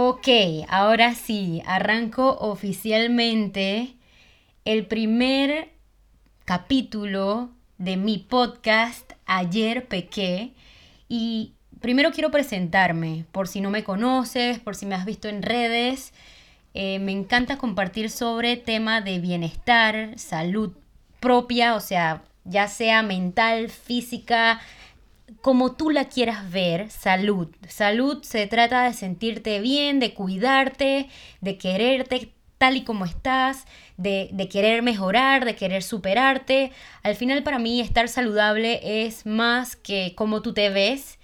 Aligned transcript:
Ok, 0.00 0.28
ahora 0.68 1.16
sí, 1.16 1.60
arranco 1.66 2.36
oficialmente 2.38 3.96
el 4.64 4.86
primer 4.86 5.72
capítulo 6.44 7.50
de 7.78 7.96
mi 7.96 8.18
podcast 8.18 9.14
Ayer 9.26 9.88
Pequé 9.88 10.54
y 11.08 11.54
primero 11.80 12.12
quiero 12.12 12.30
presentarme, 12.30 13.24
por 13.32 13.48
si 13.48 13.60
no 13.60 13.70
me 13.70 13.82
conoces, 13.82 14.60
por 14.60 14.76
si 14.76 14.86
me 14.86 14.94
has 14.94 15.04
visto 15.04 15.28
en 15.28 15.42
redes. 15.42 16.12
Eh, 16.74 17.00
me 17.00 17.10
encanta 17.10 17.58
compartir 17.58 18.08
sobre 18.08 18.56
tema 18.56 19.00
de 19.00 19.18
bienestar, 19.18 20.16
salud 20.16 20.74
propia, 21.18 21.74
o 21.74 21.80
sea, 21.80 22.22
ya 22.44 22.68
sea 22.68 23.02
mental, 23.02 23.68
física, 23.68 24.60
como 25.40 25.72
tú 25.72 25.90
la 25.90 26.06
quieras 26.06 26.50
ver, 26.50 26.90
salud. 26.90 27.48
Salud 27.68 28.22
se 28.22 28.46
trata 28.46 28.84
de 28.84 28.92
sentirte 28.94 29.60
bien, 29.60 30.00
de 30.00 30.14
cuidarte, 30.14 31.08
de 31.40 31.58
quererte 31.58 32.32
tal 32.58 32.76
y 32.76 32.82
como 32.82 33.04
estás, 33.04 33.66
de, 33.96 34.30
de, 34.32 34.48
querer 34.48 34.82
mejorar, 34.82 35.44
de 35.44 35.54
querer 35.54 35.82
superarte. 35.82 36.72
Al 37.02 37.14
final 37.14 37.42
para 37.42 37.58
mí 37.58 37.80
estar 37.80 38.08
saludable 38.08 39.06
es 39.06 39.26
más 39.26 39.76
que 39.76 40.14
cómo 40.16 40.42
tú 40.42 40.52
te 40.52 40.68
ves, 40.70 41.18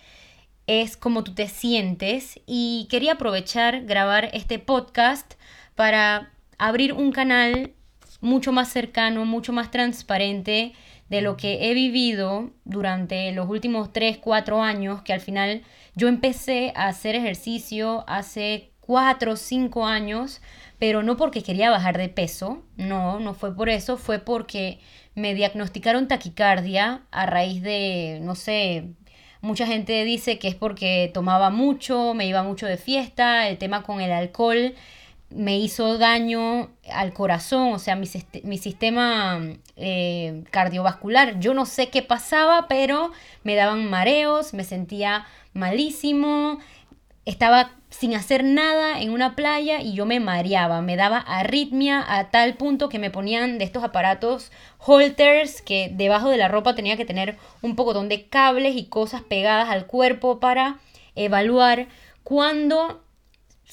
es 0.66 0.96
cómo 0.96 1.24
tú 1.24 1.34
te 1.34 1.48
sientes. 1.48 2.40
Y 2.46 2.86
quería 2.88 3.14
aprovechar 3.14 3.84
grabar 3.84 4.30
este 4.32 4.58
podcast 4.60 5.34
para 5.74 6.30
abrir 6.58 6.92
un 6.92 7.10
canal 7.10 7.72
mucho 8.20 8.52
más 8.52 8.68
cercano, 8.68 9.24
mucho 9.24 9.52
más 9.52 9.70
transparente 9.70 10.72
de 11.08 11.20
lo 11.20 11.36
que 11.36 11.70
he 11.70 11.74
vivido 11.74 12.50
durante 12.64 13.32
los 13.32 13.48
últimos 13.48 13.92
3, 13.92 14.18
4 14.18 14.62
años, 14.62 15.02
que 15.02 15.12
al 15.12 15.20
final 15.20 15.62
yo 15.94 16.08
empecé 16.08 16.72
a 16.74 16.88
hacer 16.88 17.14
ejercicio 17.14 18.04
hace 18.06 18.70
4, 18.80 19.36
5 19.36 19.86
años, 19.86 20.40
pero 20.78 21.02
no 21.02 21.16
porque 21.16 21.42
quería 21.42 21.70
bajar 21.70 21.98
de 21.98 22.08
peso, 22.08 22.62
no, 22.76 23.20
no 23.20 23.34
fue 23.34 23.54
por 23.54 23.68
eso, 23.68 23.96
fue 23.96 24.18
porque 24.18 24.80
me 25.14 25.34
diagnosticaron 25.34 26.08
taquicardia 26.08 27.02
a 27.10 27.26
raíz 27.26 27.62
de, 27.62 28.18
no 28.22 28.34
sé, 28.34 28.88
mucha 29.40 29.66
gente 29.66 30.04
dice 30.04 30.38
que 30.38 30.48
es 30.48 30.54
porque 30.54 31.10
tomaba 31.14 31.50
mucho, 31.50 32.14
me 32.14 32.26
iba 32.26 32.42
mucho 32.42 32.66
de 32.66 32.76
fiesta, 32.76 33.48
el 33.48 33.58
tema 33.58 33.82
con 33.82 34.00
el 34.00 34.10
alcohol 34.10 34.74
me 35.30 35.58
hizo 35.58 35.98
daño 35.98 36.70
al 36.92 37.12
corazón, 37.12 37.72
o 37.72 37.78
sea, 37.78 37.96
mi, 37.96 38.06
sistema 38.06 39.40
eh, 39.76 40.44
cardiovascular. 40.50 41.40
Yo 41.40 41.54
no 41.54 41.66
sé 41.66 41.88
qué 41.88 42.02
pasaba, 42.02 42.66
pero 42.68 43.10
me 43.42 43.56
daban 43.56 43.90
mareos, 43.90 44.54
me 44.54 44.64
sentía 44.64 45.26
malísimo, 45.52 46.58
estaba 47.24 47.72
sin 47.90 48.14
hacer 48.14 48.42
nada 48.42 49.00
en 49.00 49.10
una 49.10 49.36
playa 49.36 49.80
y 49.80 49.94
yo 49.94 50.04
me 50.04 50.18
mareaba, 50.18 50.82
me 50.82 50.96
daba 50.96 51.18
arritmia 51.18 52.04
a 52.06 52.30
tal 52.30 52.54
punto 52.54 52.88
que 52.88 52.98
me 52.98 53.10
ponían 53.10 53.58
de 53.58 53.64
estos 53.64 53.84
aparatos 53.84 54.50
holters 54.78 55.62
que 55.62 55.90
debajo 55.94 56.28
de 56.28 56.36
la 56.36 56.48
ropa 56.48 56.74
tenía 56.74 56.96
que 56.96 57.04
tener 57.04 57.38
un 57.62 57.76
poco 57.76 57.94
de 57.94 58.26
cables 58.26 58.74
y 58.76 58.86
cosas 58.86 59.22
pegadas 59.22 59.68
al 59.68 59.86
cuerpo 59.86 60.40
para 60.40 60.80
evaluar 61.14 61.86
cuándo 62.24 63.03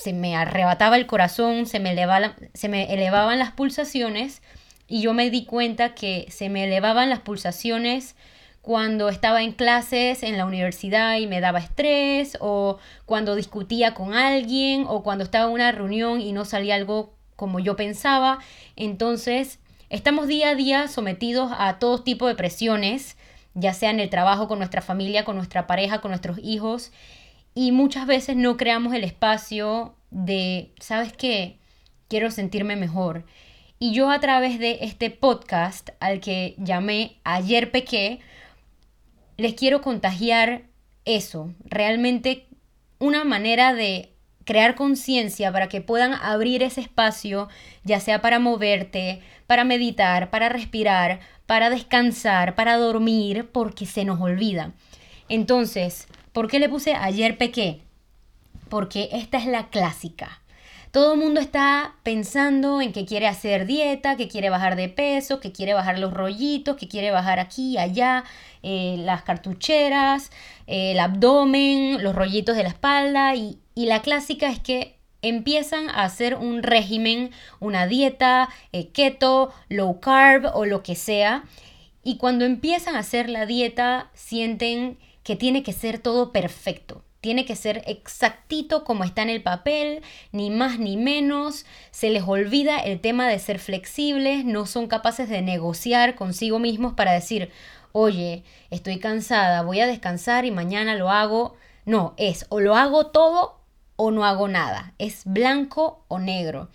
se 0.02 0.14
me 0.14 0.36
arrebataba 0.36 0.96
el 0.96 1.06
corazón, 1.06 1.68
se 1.68 1.80
me, 1.80 1.96
se 2.54 2.70
me 2.70 2.92
elevaban 2.92 3.38
las 3.38 3.52
pulsaciones 3.52 4.42
y 4.88 5.02
yo 5.02 5.14
me 5.14 5.30
di 5.30 5.46
cuenta 5.46 5.94
que 5.94 6.26
se 6.30 6.50
me 6.50 6.64
elevaban 6.64 7.10
las 7.10 7.20
pulsaciones 7.20 8.16
cuando 8.64 9.10
estaba 9.10 9.44
en 9.44 9.52
clases 9.52 10.24
en 10.24 10.38
la 10.38 10.46
universidad 10.46 11.18
y 11.18 11.28
me 11.28 11.40
daba 11.40 11.60
estrés, 11.60 12.36
o 12.40 12.78
cuando 13.06 13.36
discutía 13.36 13.94
con 13.94 14.14
alguien, 14.14 14.86
o 14.88 15.04
cuando 15.04 15.24
estaba 15.24 15.46
en 15.46 15.54
una 15.54 15.72
reunión 15.72 16.20
y 16.20 16.32
no 16.32 16.46
salía 16.46 16.76
algo 16.76 17.14
como 17.36 17.60
yo 17.60 17.76
pensaba. 17.76 18.40
Entonces, 18.76 19.60
estamos 19.90 20.28
día 20.28 20.50
a 20.50 20.56
día 20.56 20.88
sometidos 20.88 21.52
a 21.58 21.78
todo 21.80 22.02
tipo 22.04 22.28
de 22.28 22.36
presiones, 22.36 23.18
ya 23.54 23.74
sea 23.74 23.92
en 23.92 24.00
el 24.00 24.10
trabajo, 24.10 24.48
con 24.48 24.58
nuestra 24.58 24.82
familia, 24.82 25.26
con 25.26 25.36
nuestra 25.36 25.68
pareja, 25.68 26.02
con 26.02 26.10
nuestros 26.10 26.40
hijos, 26.40 26.92
y 27.54 27.72
muchas 27.72 28.08
veces 28.08 28.36
no 28.36 28.58
creamos 28.58 28.94
el 28.94 29.04
espacio 29.04 29.96
de, 30.10 30.72
¿sabes 30.80 31.14
qué? 31.14 31.58
Quiero 32.08 32.32
sentirme 32.32 32.76
mejor. 32.76 33.26
Y 33.80 33.94
yo 33.94 34.12
a 34.12 34.20
través 34.20 34.60
de 34.60 34.80
este 34.82 35.10
podcast 35.10 35.90
al 36.00 36.20
que 36.20 36.56
llamé 36.58 37.18
Ayer 37.24 37.72
Pequé, 37.72 38.20
les 39.38 39.56
quiero 39.56 39.82
contagiar 39.82 40.64
eso, 41.04 41.54
realmente 41.66 42.48
una 43.00 43.24
manera 43.24 43.74
de 43.74 44.12
crear 44.46 44.76
conciencia 44.76 45.52
para 45.52 45.68
que 45.68 45.82
puedan 45.82 46.14
abrir 46.14 46.62
ese 46.64 46.82
espacio, 46.82 47.48
ya 47.84 48.00
sea 48.00 48.22
para 48.22 48.40
moverte, 48.40 49.22
para 49.48 49.64
meditar, 49.64 50.30
para 50.30 50.50
respirar, 50.50 51.20
para 51.46 51.70
descansar, 51.70 52.56
para 52.56 52.78
dormir, 52.78 53.50
porque 53.52 53.86
se 53.86 54.06
nos 54.06 54.22
olvida. 54.22 54.74
Entonces, 55.28 56.08
¿Por 56.34 56.48
qué 56.48 56.60
le 56.60 56.70
puse 56.70 56.94
ayer 56.96 57.38
pequé? 57.38 57.82
Porque 58.70 59.10
esta 59.12 59.38
es 59.38 59.46
la 59.46 59.70
clásica. 59.70 60.42
Todo 60.92 61.14
el 61.14 61.20
mundo 61.20 61.40
está 61.40 61.96
pensando 62.04 62.82
en 62.82 62.92
que 62.92 63.06
quiere 63.06 63.28
hacer 63.28 63.66
dieta, 63.66 64.18
que 64.18 64.28
quiere 64.28 64.50
bajar 64.50 64.76
de 64.76 64.90
peso, 64.90 65.40
que 65.40 65.54
quiere 65.54 65.74
bajar 65.74 66.00
los 66.00 66.14
rollitos, 66.14 66.76
que 66.76 66.90
quiere 66.90 67.12
bajar 67.12 67.40
aquí, 67.40 67.78
allá, 67.78 68.26
eh, 68.62 68.96
las 69.00 69.24
cartucheras, 69.24 70.32
el 70.68 71.00
abdomen, 71.00 72.04
los 72.04 72.14
rollitos 72.14 72.58
de 72.58 72.64
la 72.64 72.70
espalda. 72.70 73.36
Y, 73.36 73.58
y, 73.74 73.86
la 73.86 74.02
clásica 74.02 74.50
es 74.50 74.60
que 74.60 74.98
empiezan 75.22 75.90
a 75.90 76.04
hacer 76.04 76.36
un 76.36 76.62
régimen, 76.62 77.32
una 77.62 77.88
dieta, 77.88 78.50
eh, 78.74 78.90
keto, 78.90 79.54
low 79.70 80.02
carb 80.02 80.52
o 80.54 80.66
lo 80.66 80.84
que 80.84 80.96
sea. 80.96 81.44
Y 82.04 82.18
cuando 82.18 82.44
empiezan 82.44 82.96
a 82.96 83.00
hacer 83.00 83.30
la 83.30 83.46
dieta, 83.46 84.10
sienten 84.14 84.98
que 85.24 85.36
tiene 85.36 85.64
que 85.64 85.74
ser 85.74 86.00
todo 86.00 86.32
perfecto. 86.32 87.04
Tiene 87.22 87.46
que 87.46 87.56
ser 87.56 87.84
exactito 87.86 88.84
como 88.84 89.04
está 89.04 89.22
en 89.22 89.30
el 89.30 89.44
papel, 89.44 90.02
ni 90.32 90.50
más 90.50 90.80
ni 90.80 90.98
menos. 90.98 91.66
Se 91.92 92.10
les 92.10 92.24
olvida 92.24 92.80
el 92.80 93.00
tema 93.00 93.28
de 93.28 93.38
ser 93.38 93.60
flexibles, 93.60 94.44
no 94.44 94.66
son 94.66 94.88
capaces 94.88 95.30
de 95.30 95.44
negociar 95.44 96.16
consigo 96.16 96.58
mismos 96.58 96.94
para 96.94 97.14
decir, 97.14 97.52
oye, 97.92 98.44
estoy 98.72 98.98
cansada, 98.98 99.62
voy 99.62 99.82
a 99.82 99.88
descansar 99.88 100.46
y 100.46 100.52
mañana 100.52 100.96
lo 100.96 101.12
hago. 101.12 101.56
No, 101.86 102.16
es 102.18 102.48
o 102.50 102.60
lo 102.60 102.76
hago 102.76 103.08
todo 103.08 103.60
o 103.98 104.10
no 104.10 104.26
hago 104.26 104.48
nada. 104.48 104.96
Es 104.98 105.22
blanco 105.26 106.04
o 106.08 106.18
negro. 106.18 106.70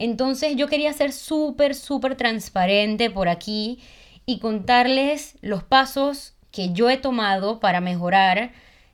Entonces 0.00 0.56
yo 0.56 0.66
quería 0.66 0.92
ser 0.92 1.12
súper, 1.12 1.76
súper 1.76 2.16
transparente 2.16 3.10
por 3.10 3.28
aquí 3.28 3.78
y 4.26 4.40
contarles 4.40 5.38
los 5.40 5.62
pasos 5.62 6.34
que 6.54 6.72
yo 6.72 6.88
he 6.88 6.96
tomado 6.96 7.58
para 7.58 7.80
mejorar 7.80 8.52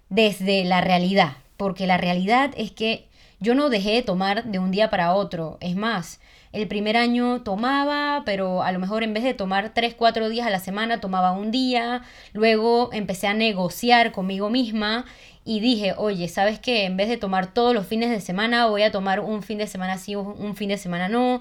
desde 0.08 0.64
la 0.64 0.80
realidad, 0.80 1.34
porque 1.58 1.86
la 1.86 1.98
realidad 1.98 2.52
es 2.56 2.70
que 2.70 3.06
yo 3.38 3.54
no 3.54 3.68
dejé 3.68 3.90
de 3.92 4.02
tomar 4.02 4.44
de 4.44 4.58
un 4.58 4.70
día 4.70 4.88
para 4.88 5.14
otro, 5.14 5.58
es 5.60 5.76
más, 5.76 6.20
el 6.52 6.66
primer 6.68 6.96
año 6.96 7.42
tomaba, 7.42 8.22
pero 8.24 8.62
a 8.62 8.72
lo 8.72 8.78
mejor 8.78 9.02
en 9.02 9.12
vez 9.12 9.24
de 9.24 9.34
tomar 9.34 9.72
3, 9.74 9.94
4 9.94 10.30
días 10.30 10.46
a 10.46 10.50
la 10.50 10.58
semana, 10.58 11.00
tomaba 11.00 11.30
un 11.30 11.52
día. 11.52 12.02
Luego 12.32 12.90
empecé 12.92 13.28
a 13.28 13.34
negociar 13.34 14.10
conmigo 14.10 14.50
misma 14.50 15.04
y 15.44 15.60
dije, 15.60 15.94
oye, 15.96 16.26
¿sabes 16.26 16.58
qué? 16.58 16.86
En 16.86 16.96
vez 16.96 17.08
de 17.08 17.18
tomar 17.18 17.54
todos 17.54 17.72
los 17.72 17.86
fines 17.86 18.10
de 18.10 18.20
semana, 18.20 18.66
voy 18.66 18.82
a 18.82 18.90
tomar 18.90 19.20
un 19.20 19.44
fin 19.44 19.58
de 19.58 19.68
semana 19.68 19.96
sí, 19.96 20.16
un 20.16 20.56
fin 20.56 20.70
de 20.70 20.76
semana 20.76 21.08
no. 21.08 21.40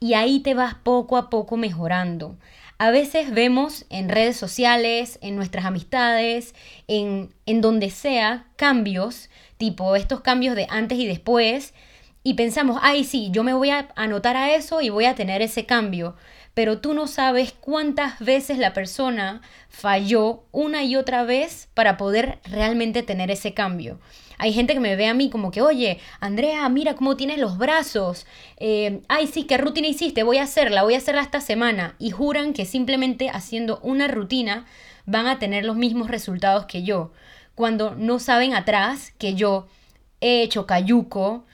Y 0.00 0.12
ahí 0.12 0.40
te 0.40 0.52
vas 0.52 0.74
poco 0.74 1.16
a 1.16 1.30
poco 1.30 1.56
mejorando. 1.56 2.36
A 2.78 2.90
veces 2.90 3.32
vemos 3.32 3.86
en 3.88 4.10
redes 4.10 4.36
sociales, 4.36 5.18
en 5.22 5.34
nuestras 5.34 5.64
amistades, 5.64 6.54
en, 6.88 7.32
en 7.46 7.60
donde 7.62 7.90
sea, 7.90 8.46
cambios, 8.56 9.30
tipo 9.56 9.96
estos 9.96 10.20
cambios 10.20 10.54
de 10.56 10.66
antes 10.68 10.98
y 10.98 11.06
después, 11.06 11.72
y 12.22 12.34
pensamos, 12.34 12.78
ay, 12.82 13.04
sí, 13.04 13.28
yo 13.30 13.44
me 13.44 13.54
voy 13.54 13.70
a 13.70 13.88
anotar 13.94 14.36
a 14.36 14.54
eso 14.54 14.80
y 14.80 14.90
voy 14.90 15.04
a 15.04 15.14
tener 15.14 15.42
ese 15.42 15.64
cambio. 15.64 16.16
Pero 16.54 16.80
tú 16.80 16.92
no 16.92 17.06
sabes 17.06 17.52
cuántas 17.52 18.18
veces 18.18 18.58
la 18.58 18.72
persona 18.72 19.42
falló 19.68 20.42
una 20.52 20.82
y 20.82 20.96
otra 20.96 21.22
vez 21.22 21.68
para 21.72 21.96
poder 21.96 22.40
realmente 22.44 23.02
tener 23.02 23.30
ese 23.30 23.54
cambio. 23.54 24.00
Hay 24.38 24.52
gente 24.52 24.74
que 24.74 24.80
me 24.80 24.96
ve 24.96 25.06
a 25.06 25.14
mí 25.14 25.30
como 25.30 25.50
que, 25.50 25.62
oye, 25.62 25.98
Andrea, 26.20 26.68
mira 26.68 26.94
cómo 26.94 27.16
tienes 27.16 27.38
los 27.38 27.58
brazos. 27.58 28.26
Eh, 28.58 29.00
ay, 29.08 29.26
sí, 29.26 29.44
¿qué 29.44 29.58
rutina 29.58 29.88
hiciste? 29.88 30.22
Voy 30.22 30.38
a 30.38 30.42
hacerla, 30.42 30.82
voy 30.82 30.94
a 30.94 30.98
hacerla 30.98 31.22
esta 31.22 31.40
semana. 31.40 31.94
Y 31.98 32.10
juran 32.10 32.52
que 32.52 32.66
simplemente 32.66 33.30
haciendo 33.30 33.80
una 33.82 34.08
rutina 34.08 34.66
van 35.06 35.26
a 35.26 35.38
tener 35.38 35.64
los 35.64 35.76
mismos 35.76 36.10
resultados 36.10 36.66
que 36.66 36.82
yo. 36.82 37.12
Cuando 37.54 37.94
no 37.94 38.18
saben 38.18 38.54
atrás 38.54 39.12
que 39.18 39.34
yo 39.34 39.66
he 40.20 40.42
hecho 40.42 40.66
cayuco 40.66 41.44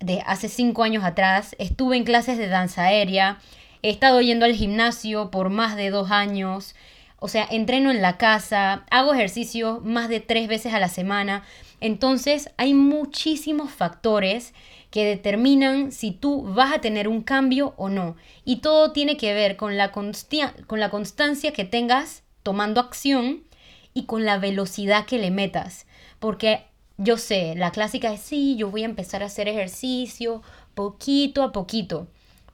de 0.00 0.22
hace 0.26 0.48
cinco 0.48 0.84
años 0.84 1.04
atrás, 1.04 1.56
estuve 1.58 1.96
en 1.96 2.04
clases 2.04 2.38
de 2.38 2.46
danza 2.46 2.84
aérea, 2.84 3.38
he 3.82 3.90
estado 3.90 4.20
yendo 4.20 4.44
al 4.44 4.54
gimnasio 4.54 5.30
por 5.30 5.50
más 5.50 5.74
de 5.74 5.90
dos 5.90 6.10
años, 6.10 6.76
o 7.18 7.26
sea, 7.26 7.46
entreno 7.50 7.90
en 7.90 8.00
la 8.00 8.16
casa, 8.16 8.84
hago 8.90 9.12
ejercicio 9.12 9.80
más 9.84 10.08
de 10.08 10.20
tres 10.20 10.46
veces 10.46 10.72
a 10.72 10.78
la 10.78 10.88
semana 10.88 11.42
Entonces 11.80 12.50
hay 12.56 12.74
muchísimos 12.74 13.70
factores 13.70 14.54
que 14.90 15.04
determinan 15.04 15.92
si 15.92 16.12
tú 16.12 16.42
vas 16.42 16.74
a 16.74 16.80
tener 16.80 17.08
un 17.08 17.22
cambio 17.22 17.74
o 17.76 17.88
no. 17.88 18.16
Y 18.44 18.56
todo 18.56 18.92
tiene 18.92 19.16
que 19.16 19.34
ver 19.34 19.56
con 19.56 19.76
la, 19.76 19.92
con 19.92 20.80
la 20.80 20.90
constancia 20.90 21.52
que 21.52 21.64
tengas 21.64 22.22
tomando 22.42 22.80
acción 22.80 23.44
y 23.94 24.04
con 24.04 24.24
la 24.24 24.38
velocidad 24.38 25.06
que 25.06 25.18
le 25.18 25.30
metas. 25.30 25.86
Porque 26.18 26.64
yo 26.96 27.16
sé, 27.16 27.54
la 27.56 27.70
clásica 27.70 28.12
es 28.12 28.20
sí, 28.20 28.56
yo 28.56 28.70
voy 28.70 28.82
a 28.82 28.86
empezar 28.86 29.22
a 29.22 29.26
hacer 29.26 29.48
ejercicio 29.48 30.42
poquito 30.74 31.42
a 31.42 31.52
poquito. 31.52 32.08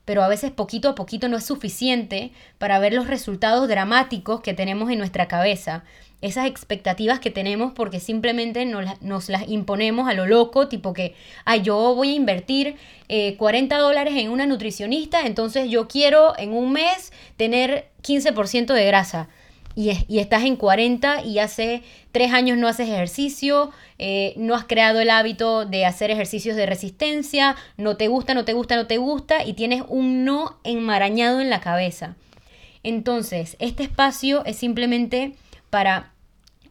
Pero 0.04 0.22
a 0.22 0.28
veces 0.28 0.50
poquito 0.50 0.90
a 0.90 0.94
poquito 0.94 1.28
no 1.28 1.36
es 1.36 1.44
suficiente 1.44 2.32
para 2.58 2.78
ver 2.78 2.92
los 2.92 3.06
resultados 3.06 3.68
dramáticos 3.68 4.40
que 4.40 4.54
tenemos 4.54 4.90
en 4.90 4.98
nuestra 4.98 5.28
cabeza 5.28 5.84
esas 6.24 6.46
expectativas 6.46 7.20
que 7.20 7.30
tenemos 7.30 7.74
porque 7.74 8.00
simplemente 8.00 8.64
nos, 8.64 9.28
las 9.28 9.46
imponemos 9.46 10.08
a 10.08 10.14
lo 10.14 10.24
loco, 10.24 10.68
tipo 10.68 10.94
que, 10.94 11.14
ay, 11.44 11.60
yo 11.60 11.94
voy 11.94 12.12
a 12.12 12.14
invertir 12.14 12.76
40 13.36 13.76
eh, 13.76 13.78
dólares 13.78 14.14
en 14.16 14.30
una 14.30 14.46
nutricionista, 14.46 15.26
entonces 15.26 15.68
yo 15.68 15.86
quiero 15.86 16.32
en 16.38 16.54
un 16.54 16.72
mes 16.72 17.12
tener 17.36 17.88
15% 18.02 18.72
de 18.72 18.86
grasa. 18.86 19.28
Y, 19.76 20.18
estás 20.18 20.44
en 20.44 20.56
40 20.56 21.24
y 21.24 21.40
hace 21.40 21.82
tres 22.12 22.32
años 22.32 22.58
no 22.58 22.68
haces 22.68 22.88
ejercicio, 22.88 23.70
eh, 23.98 24.34
no 24.36 24.54
has 24.54 24.64
creado 24.64 25.00
el 25.00 25.10
hábito 25.10 25.64
de 25.64 25.84
hacer 25.84 26.10
ejercicios 26.10 26.56
de 26.56 26.66
resistencia, 26.66 27.56
no 27.76 27.96
te 27.96 28.06
gusta, 28.06 28.34
no 28.34 28.44
te 28.44 28.52
gusta, 28.52 28.76
no 28.76 28.86
te 28.86 28.98
gusta 28.98 29.44
y 29.44 29.54
tienes 29.54 29.82
un 29.88 30.24
no 30.24 30.58
enmarañado 30.62 31.40
en 31.40 31.50
la 31.50 31.60
cabeza. 31.60 32.14
Entonces, 32.84 33.56
este 33.58 33.82
espacio 33.82 34.44
es 34.44 34.56
simplemente 34.56 35.34
para 35.70 36.12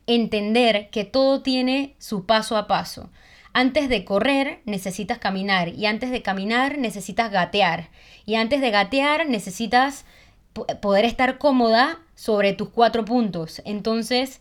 entender 0.07 0.89
que 0.89 1.03
todo 1.03 1.41
tiene 1.41 1.95
su 1.97 2.25
paso 2.25 2.55
a 2.55 2.67
paso. 2.67 3.09
Antes 3.51 3.87
de 3.87 4.03
correr 4.03 4.61
necesitas 4.65 5.19
caminar 5.19 5.69
y 5.69 5.85
antes 5.85 6.09
de 6.09 6.21
caminar 6.21 6.77
necesitas 6.77 7.31
gatear 7.31 7.89
y 8.25 8.35
antes 8.35 8.61
de 8.61 8.71
gatear 8.71 9.27
necesitas 9.27 10.05
poder 10.53 11.05
estar 11.05 11.37
cómoda 11.37 11.99
sobre 12.15 12.53
tus 12.53 12.69
cuatro 12.69 13.05
puntos. 13.05 13.61
Entonces, 13.65 14.39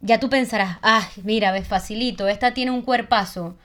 ya 0.00 0.20
tú 0.20 0.28
pensarás, 0.28 0.78
ah, 0.82 1.08
mira, 1.22 1.52
ves 1.52 1.66
facilito, 1.66 2.28
esta 2.28 2.54
tiene 2.54 2.70
un 2.70 2.82
cuerpazo. 2.82 3.56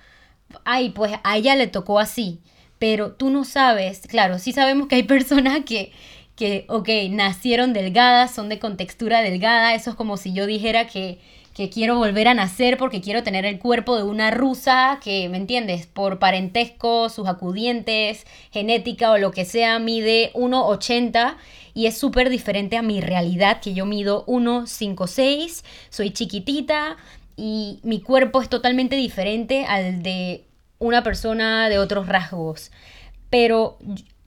Ay, 0.65 0.89
pues 0.89 1.13
a 1.23 1.37
ella 1.37 1.55
le 1.55 1.67
tocó 1.67 1.99
así. 1.99 2.41
Pero 2.79 3.13
tú 3.13 3.29
no 3.29 3.43
sabes, 3.43 4.01
claro, 4.07 4.39
sí 4.39 4.53
sabemos 4.53 4.87
que 4.87 4.95
hay 4.95 5.03
personas 5.17 5.63
que 5.65 5.91
que, 6.41 6.65
ok, 6.69 6.89
nacieron 7.11 7.71
delgadas, 7.71 8.33
son 8.33 8.49
de 8.49 8.57
contextura 8.57 9.21
delgada, 9.21 9.75
eso 9.75 9.91
es 9.91 9.95
como 9.95 10.17
si 10.17 10.33
yo 10.33 10.47
dijera 10.47 10.87
que, 10.87 11.19
que 11.53 11.69
quiero 11.69 11.97
volver 11.97 12.27
a 12.27 12.33
nacer 12.33 12.77
porque 12.77 13.01
quiero 13.01 13.23
tener 13.23 13.45
el 13.45 13.59
cuerpo 13.59 13.97
de 13.97 14.03
una 14.03 14.31
rusa 14.31 14.99
que, 15.03 15.27
¿me 15.29 15.37
entiendes? 15.37 15.85
Por 15.85 16.19
parentesco, 16.19 17.09
sus 17.09 17.27
acudientes, 17.27 18.25
genética 18.51 19.11
o 19.11 19.17
lo 19.17 19.31
que 19.31 19.45
sea, 19.45 19.79
mide 19.79 20.31
1,80 20.33 21.35
y 21.73 21.87
es 21.87 21.97
súper 21.97 22.29
diferente 22.29 22.77
a 22.77 22.81
mi 22.81 23.01
realidad, 23.01 23.61
que 23.61 23.73
yo 23.73 23.85
mido 23.85 24.25
1,56, 24.25 25.63
soy 25.89 26.11
chiquitita 26.11 26.97
y 27.35 27.79
mi 27.83 28.01
cuerpo 28.01 28.41
es 28.41 28.49
totalmente 28.49 28.95
diferente 28.95 29.65
al 29.65 30.03
de 30.03 30.45
una 30.79 31.03
persona 31.03 31.69
de 31.69 31.79
otros 31.79 32.07
rasgos. 32.07 32.71
Pero 33.29 33.77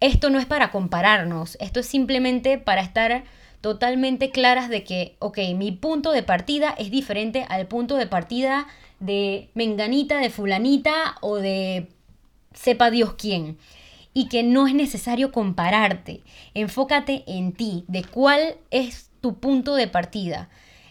esto 0.00 0.30
no 0.30 0.38
es 0.38 0.46
para 0.46 0.70
compararnos, 0.70 1.56
esto 1.60 1.80
es 1.80 1.86
simplemente 1.86 2.58
para 2.58 2.82
estar 2.82 3.24
totalmente 3.64 4.30
claras 4.30 4.68
de 4.68 4.84
que, 4.84 5.16
ok, 5.20 5.38
mi 5.56 5.72
punto 5.72 6.12
de 6.12 6.22
partida 6.22 6.74
es 6.76 6.90
diferente 6.90 7.46
al 7.48 7.66
punto 7.66 7.96
de 7.96 8.06
partida 8.06 8.66
de 9.00 9.48
menganita, 9.54 10.18
de 10.18 10.28
fulanita 10.28 11.14
o 11.22 11.36
de 11.36 11.88
sepa 12.52 12.90
Dios 12.90 13.14
quién. 13.14 13.56
Y 14.12 14.28
que 14.28 14.42
no 14.42 14.66
es 14.66 14.74
necesario 14.74 15.32
compararte. 15.32 16.20
Enfócate 16.52 17.24
en 17.26 17.54
ti, 17.54 17.86
de 17.88 18.04
cuál 18.04 18.56
es 18.70 19.10
tu 19.22 19.38
punto 19.38 19.76
de 19.76 19.88
partida. 19.88 20.50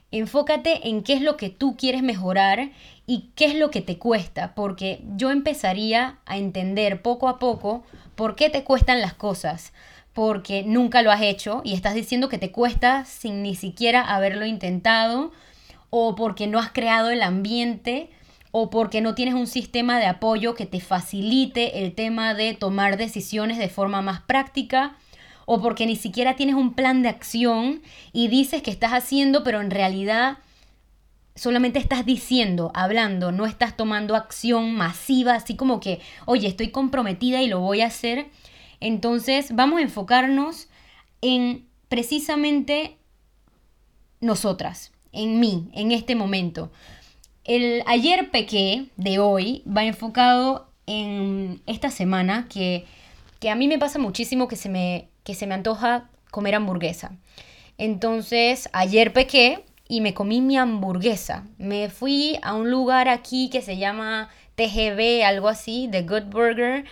Enfócate 0.09 0.89
en 0.89 1.03
qué 1.03 1.13
es 1.13 1.21
lo 1.21 1.37
que 1.37 1.49
tú 1.51 1.75
quieres 1.77 2.01
mejorar 2.01 2.71
y 3.05 3.29
qué 3.35 3.45
es 3.45 3.55
lo 3.55 3.69
que 3.69 3.81
te 3.81 3.99
cuesta, 3.99 4.55
porque 4.55 5.03
yo 5.15 5.29
empezaría 5.29 6.17
a 6.25 6.39
entender 6.39 7.03
poco 7.03 7.27
a 7.27 7.37
poco 7.37 7.83
por 8.15 8.35
qué 8.35 8.49
te 8.49 8.63
cuestan 8.63 8.99
las 8.99 9.13
cosas, 9.13 9.73
porque 10.13 10.63
nunca 10.63 11.01
lo 11.01 11.11
has 11.11 11.21
hecho 11.21 11.61
y 11.63 11.73
estás 11.73 11.95
diciendo 11.95 12.29
que 12.29 12.37
te 12.37 12.51
cuesta 12.51 13.05
sin 13.05 13.41
ni 13.41 13.55
siquiera 13.55 14.01
haberlo 14.01 14.45
intentado, 14.45 15.31
o 15.89 16.15
porque 16.15 16.47
no 16.47 16.59
has 16.59 16.71
creado 16.71 17.09
el 17.09 17.21
ambiente, 17.21 18.09
o 18.51 18.69
porque 18.69 19.01
no 19.01 19.15
tienes 19.15 19.33
un 19.33 19.47
sistema 19.47 19.99
de 19.99 20.05
apoyo 20.05 20.53
que 20.53 20.67
te 20.67 20.79
facilite 20.79 21.83
el 21.83 21.93
tema 21.93 22.35
de 22.35 22.53
tomar 22.53 22.97
decisiones 22.97 23.57
de 23.57 23.69
forma 23.69 24.01
más 24.01 24.21
práctica, 24.21 24.95
o 25.45 25.61
porque 25.61 25.85
ni 25.85 25.95
siquiera 25.95 26.35
tienes 26.35 26.55
un 26.55 26.73
plan 26.73 27.01
de 27.01 27.09
acción 27.09 27.81
y 28.11 28.27
dices 28.27 28.61
que 28.61 28.71
estás 28.71 28.91
haciendo, 28.91 29.43
pero 29.43 29.59
en 29.59 29.71
realidad 29.71 30.37
solamente 31.35 31.79
estás 31.79 32.05
diciendo, 32.05 32.71
hablando, 32.75 33.31
no 33.31 33.45
estás 33.45 33.75
tomando 33.75 34.15
acción 34.15 34.75
masiva, 34.75 35.33
así 35.33 35.55
como 35.55 35.79
que, 35.79 35.99
oye, 36.25 36.47
estoy 36.47 36.69
comprometida 36.69 37.41
y 37.41 37.47
lo 37.47 37.59
voy 37.59 37.81
a 37.81 37.87
hacer. 37.87 38.27
Entonces 38.83 39.55
vamos 39.55 39.79
a 39.79 39.83
enfocarnos 39.83 40.67
en 41.21 41.65
precisamente 41.87 42.97
nosotras, 44.19 44.91
en 45.13 45.39
mí, 45.39 45.69
en 45.73 45.93
este 45.93 46.15
momento. 46.15 46.69
El 47.45 47.81
ayer 47.85 48.29
pequé 48.29 48.87
de 48.97 49.19
hoy 49.19 49.63
va 49.65 49.85
enfocado 49.85 50.67
en 50.85 51.61
esta 51.65 51.91
semana 51.91 52.47
que, 52.49 52.85
que 53.39 53.49
a 53.49 53.55
mí 53.55 53.69
me 53.69 53.79
pasa 53.79 53.99
muchísimo 53.99 54.49
que 54.49 54.57
se 54.57 54.67
me 54.67 55.07
que 55.23 55.33
se 55.33 55.47
me 55.47 55.53
antoja 55.55 56.09
comer 56.29 56.55
hamburguesa. 56.55 57.13
Entonces, 57.77 58.69
ayer 58.73 59.13
pequé 59.13 59.63
y 59.87 60.01
me 60.01 60.13
comí 60.13 60.41
mi 60.41 60.57
hamburguesa. 60.57 61.45
Me 61.57 61.89
fui 61.89 62.37
a 62.41 62.53
un 62.53 62.69
lugar 62.69 63.07
aquí 63.07 63.49
que 63.49 63.61
se 63.61 63.77
llama 63.77 64.29
TGB, 64.55 65.23
algo 65.23 65.47
así, 65.47 65.87
The 65.89 66.01
Good 66.01 66.23
Burger. 66.23 66.83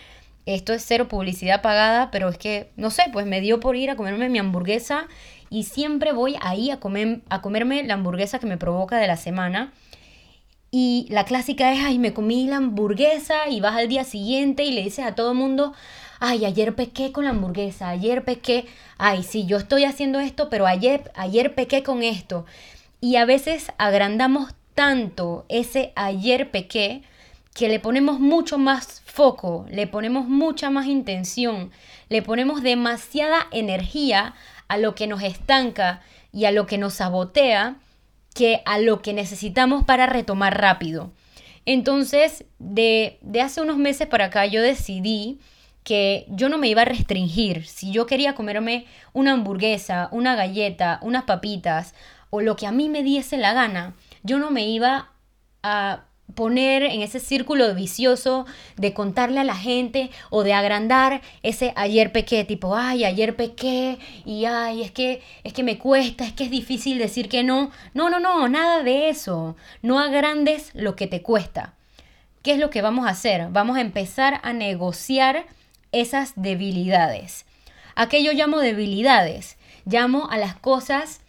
Esto 0.54 0.74
es 0.74 0.84
cero 0.86 1.08
publicidad 1.08 1.62
pagada, 1.62 2.12
pero 2.12 2.28
es 2.28 2.38
que, 2.38 2.72
no 2.76 2.90
sé, 2.90 3.04
pues 3.14 3.26
me 3.26 3.40
dio 3.40 3.62
por 3.62 3.78
ir 3.78 3.90
a 3.90 3.96
comerme 3.96 4.28
mi 4.28 4.38
hamburguesa 4.38 5.08
y 5.50 5.64
siempre 5.64 6.12
voy 6.12 6.36
ahí 6.42 6.72
a, 6.72 6.80
comer, 6.82 7.22
a 7.30 7.42
comerme 7.42 7.84
la 7.84 7.94
hamburguesa 7.94 8.38
que 8.38 8.48
me 8.48 8.58
provoca 8.58 8.98
de 8.98 9.08
la 9.08 9.16
semana. 9.16 9.72
Y 10.70 11.08
la 11.10 11.24
clásica 11.24 11.72
es, 11.72 11.80
ay, 11.86 12.00
me 12.00 12.12
comí 12.12 12.48
la 12.48 12.58
hamburguesa 12.58 13.48
y 13.50 13.62
vas 13.62 13.78
al 13.78 13.88
día 13.88 14.04
siguiente 14.04 14.66
y 14.66 14.72
le 14.72 14.84
dices 14.84 15.06
a 15.06 15.16
todo 15.16 15.32
el 15.32 15.38
mundo, 15.38 15.74
ay, 16.20 16.44
ayer 16.44 16.76
pequé 16.76 17.14
con 17.14 17.24
la 17.24 17.30
hamburguesa, 17.30 17.88
ayer 17.88 18.26
pequé, 18.26 18.66
ay, 18.98 19.24
sí, 19.24 19.46
yo 19.46 19.56
estoy 19.56 19.86
haciendo 19.86 20.20
esto, 20.20 20.50
pero 20.50 20.68
ayer, 20.68 21.12
ayer 21.16 21.56
pequé 21.56 21.82
con 21.82 22.04
esto. 22.04 22.46
Y 23.00 23.16
a 23.16 23.24
veces 23.24 23.72
agrandamos 23.78 24.54
tanto 24.76 25.46
ese 25.48 25.94
ayer 25.96 26.52
pequé 26.52 27.04
que 27.54 27.68
le 27.68 27.80
ponemos 27.80 28.20
mucho 28.20 28.58
más 28.58 29.02
foco, 29.06 29.66
le 29.70 29.88
ponemos 29.88 30.28
mucha 30.28 30.70
más 30.70 30.86
intención, 30.86 31.72
le 32.10 32.22
ponemos 32.22 32.64
demasiada 32.64 33.48
energía 33.52 34.36
a 34.68 34.78
lo 34.78 34.96
que 34.96 35.08
nos 35.08 35.22
estanca 35.22 36.02
y 36.32 36.46
a 36.46 36.52
lo 36.52 36.66
que 36.66 36.78
nos 36.78 36.96
sabotea 36.96 37.76
que 38.34 38.62
a 38.66 38.80
lo 38.80 39.02
que 39.02 39.14
necesitamos 39.14 39.84
para 39.84 40.06
retomar 40.06 40.60
rápido. 40.60 41.12
Entonces, 41.66 42.46
de, 42.60 43.20
de 43.22 43.42
hace 43.42 43.62
unos 43.62 43.78
meses 43.78 44.08
para 44.08 44.26
acá 44.26 44.46
yo 44.46 44.62
decidí 44.62 45.40
que 45.84 46.26
yo 46.30 46.48
no 46.48 46.58
me 46.58 46.70
iba 46.70 46.84
a 46.84 46.86
restringir. 46.86 47.66
Si 47.66 47.92
yo 47.92 48.06
quería 48.06 48.36
comerme 48.36 48.86
una 49.14 49.34
hamburguesa, 49.34 50.08
una 50.12 50.36
galleta, 50.36 51.00
unas 51.02 51.24
papitas 51.24 51.94
o 52.30 52.42
lo 52.42 52.56
que 52.56 52.68
a 52.68 52.72
mí 52.72 52.88
me 52.88 53.04
diese 53.04 53.38
la 53.38 53.54
gana, 53.54 53.96
yo 54.24 54.40
no 54.40 54.52
me 54.52 54.68
iba 54.68 55.12
a 55.64 56.06
poner 56.36 56.84
en 56.84 57.02
ese 57.02 57.20
círculo 57.20 57.74
vicioso 57.76 58.46
de 58.78 58.94
contarle 58.94 59.40
a 59.40 59.44
la 59.44 59.56
gente 59.56 60.10
o 60.30 60.44
de 60.44 60.54
agrandar 60.54 61.22
ese 61.44 61.74
ayer 61.76 62.12
pequé, 62.12 62.44
tipo, 62.46 62.76
ay, 62.76 63.06
ayer 63.06 63.36
pequé 63.36 63.98
y 64.26 64.46
ay, 64.46 64.82
es 64.82 64.92
que 64.92 65.22
es 65.44 65.54
que 65.54 65.64
me 65.64 65.78
cuesta, 65.78 66.26
es 66.26 66.34
que 66.34 66.46
es 66.46 66.52
difícil 66.52 66.98
decir 66.98 67.30
que 67.30 67.44
no. 67.44 67.72
No, 67.94 68.10
no, 68.10 68.20
no, 68.20 68.48
nada 68.48 68.84
de 68.84 69.10
eso. 69.10 69.56
No 69.82 70.00
agrandes 70.00 70.72
lo 70.74 70.96
que 70.96 71.08
te 71.08 71.22
cuesta. 71.22 71.74
¿Qué 72.44 72.54
es 72.54 72.60
lo 72.60 72.70
que 72.70 72.82
vamos 72.82 73.06
a 73.06 73.12
hacer? 73.12 73.50
Vamos 73.52 73.78
a 73.78 73.82
empezar 73.82 74.40
a 74.44 74.54
negociar 74.54 75.46
esas 75.92 76.34
debilidades. 76.36 77.46
¿A 77.96 78.10
qué 78.10 78.24
yo 78.24 78.32
llamo 78.34 78.60
debilidades? 78.60 79.58
Llamo 79.86 80.30
a 80.30 80.38
las 80.38 80.56
cosas 80.56 81.22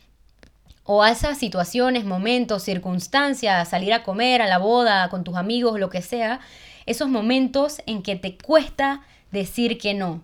o 0.94 1.02
a 1.02 1.10
esas 1.10 1.38
situaciones, 1.38 2.04
momentos, 2.04 2.64
circunstancias, 2.64 3.70
salir 3.70 3.94
a 3.94 4.02
comer, 4.02 4.42
a 4.42 4.46
la 4.46 4.58
boda, 4.58 5.08
con 5.08 5.24
tus 5.24 5.36
amigos, 5.36 5.80
lo 5.80 5.88
que 5.88 6.02
sea, 6.02 6.40
esos 6.84 7.08
momentos 7.08 7.80
en 7.86 8.02
que 8.02 8.14
te 8.14 8.36
cuesta 8.36 9.00
decir 9.30 9.78
que 9.78 9.94
no. 9.94 10.22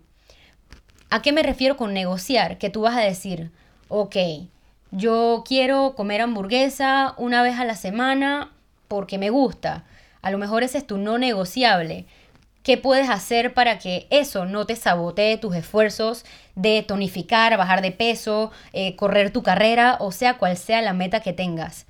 ¿A 1.08 1.22
qué 1.22 1.32
me 1.32 1.42
refiero 1.42 1.78
con 1.78 1.94
negociar? 1.94 2.58
Que 2.58 2.68
tú 2.68 2.82
vas 2.82 2.98
a 2.98 3.00
decir, 3.00 3.50
ok, 3.88 4.16
yo 4.90 5.42
quiero 5.48 5.94
comer 5.96 6.20
hamburguesa 6.20 7.14
una 7.16 7.42
vez 7.42 7.58
a 7.58 7.64
la 7.64 7.74
semana, 7.74 8.52
porque 8.88 9.16
me 9.16 9.30
gusta. 9.30 9.84
A 10.20 10.30
lo 10.30 10.36
mejor 10.36 10.64
ese 10.64 10.76
es 10.76 10.86
tu 10.86 10.98
no 10.98 11.16
negociable. 11.16 12.04
¿Qué 12.68 12.76
puedes 12.76 13.08
hacer 13.08 13.54
para 13.54 13.78
que 13.78 14.06
eso 14.10 14.44
no 14.44 14.66
te 14.66 14.76
sabotee 14.76 15.38
tus 15.38 15.56
esfuerzos 15.56 16.26
de 16.54 16.82
tonificar, 16.82 17.56
bajar 17.56 17.80
de 17.80 17.92
peso, 17.92 18.50
eh, 18.74 18.94
correr 18.94 19.30
tu 19.30 19.42
carrera 19.42 19.96
o 20.00 20.12
sea 20.12 20.36
cual 20.36 20.54
sea 20.58 20.82
la 20.82 20.92
meta 20.92 21.20
que 21.20 21.32
tengas? 21.32 21.86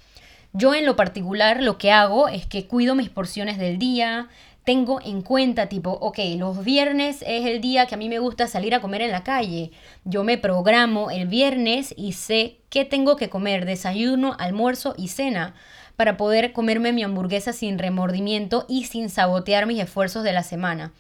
Yo 0.53 0.77
en 0.77 0.87
lo 0.87 0.95
particular 0.95 1.65
lo 1.65 1.79
que 1.79 1.91
hago 1.91 2.29
es 2.29 2.47
que 2.47 2.69
cuido 2.69 2.95
mis 2.95 3.11
porciones 3.11 3.59
del 3.59 3.81
día, 3.81 4.29
tengo 4.63 5.01
en 5.05 5.23
cuenta 5.23 5.69
tipo, 5.69 5.91
ok, 5.91 6.21
los 6.37 6.63
viernes 6.63 7.25
es 7.27 7.45
el 7.47 7.61
día 7.61 7.87
que 7.87 7.97
a 7.97 7.99
mí 7.99 8.09
me 8.09 8.21
gusta 8.21 8.47
salir 8.47 8.73
a 8.73 8.81
comer 8.81 9.03
en 9.03 9.11
la 9.11 9.25
calle. 9.25 9.73
Yo 10.05 10.23
me 10.23 10.39
programo 10.39 11.11
el 11.11 11.27
viernes 11.27 11.93
y 11.97 12.13
sé 12.13 12.59
qué 12.71 12.85
tengo 12.85 13.17
que 13.17 13.29
comer, 13.29 13.65
desayuno, 13.65 14.37
almuerzo 14.39 14.95
y 14.97 15.09
cena 15.09 15.55
para 15.99 16.17
poder 16.17 16.53
comerme 16.53 16.93
mi 16.93 17.03
hamburguesa 17.03 17.53
sin 17.53 17.77
remordimiento 17.77 18.67
y 18.69 18.85
sin 18.85 19.11
sabotear 19.11 19.67
mis 19.67 19.81
esfuerzos 19.81 20.23
de 20.23 20.33
la 20.33 20.45
semana. 20.45 20.93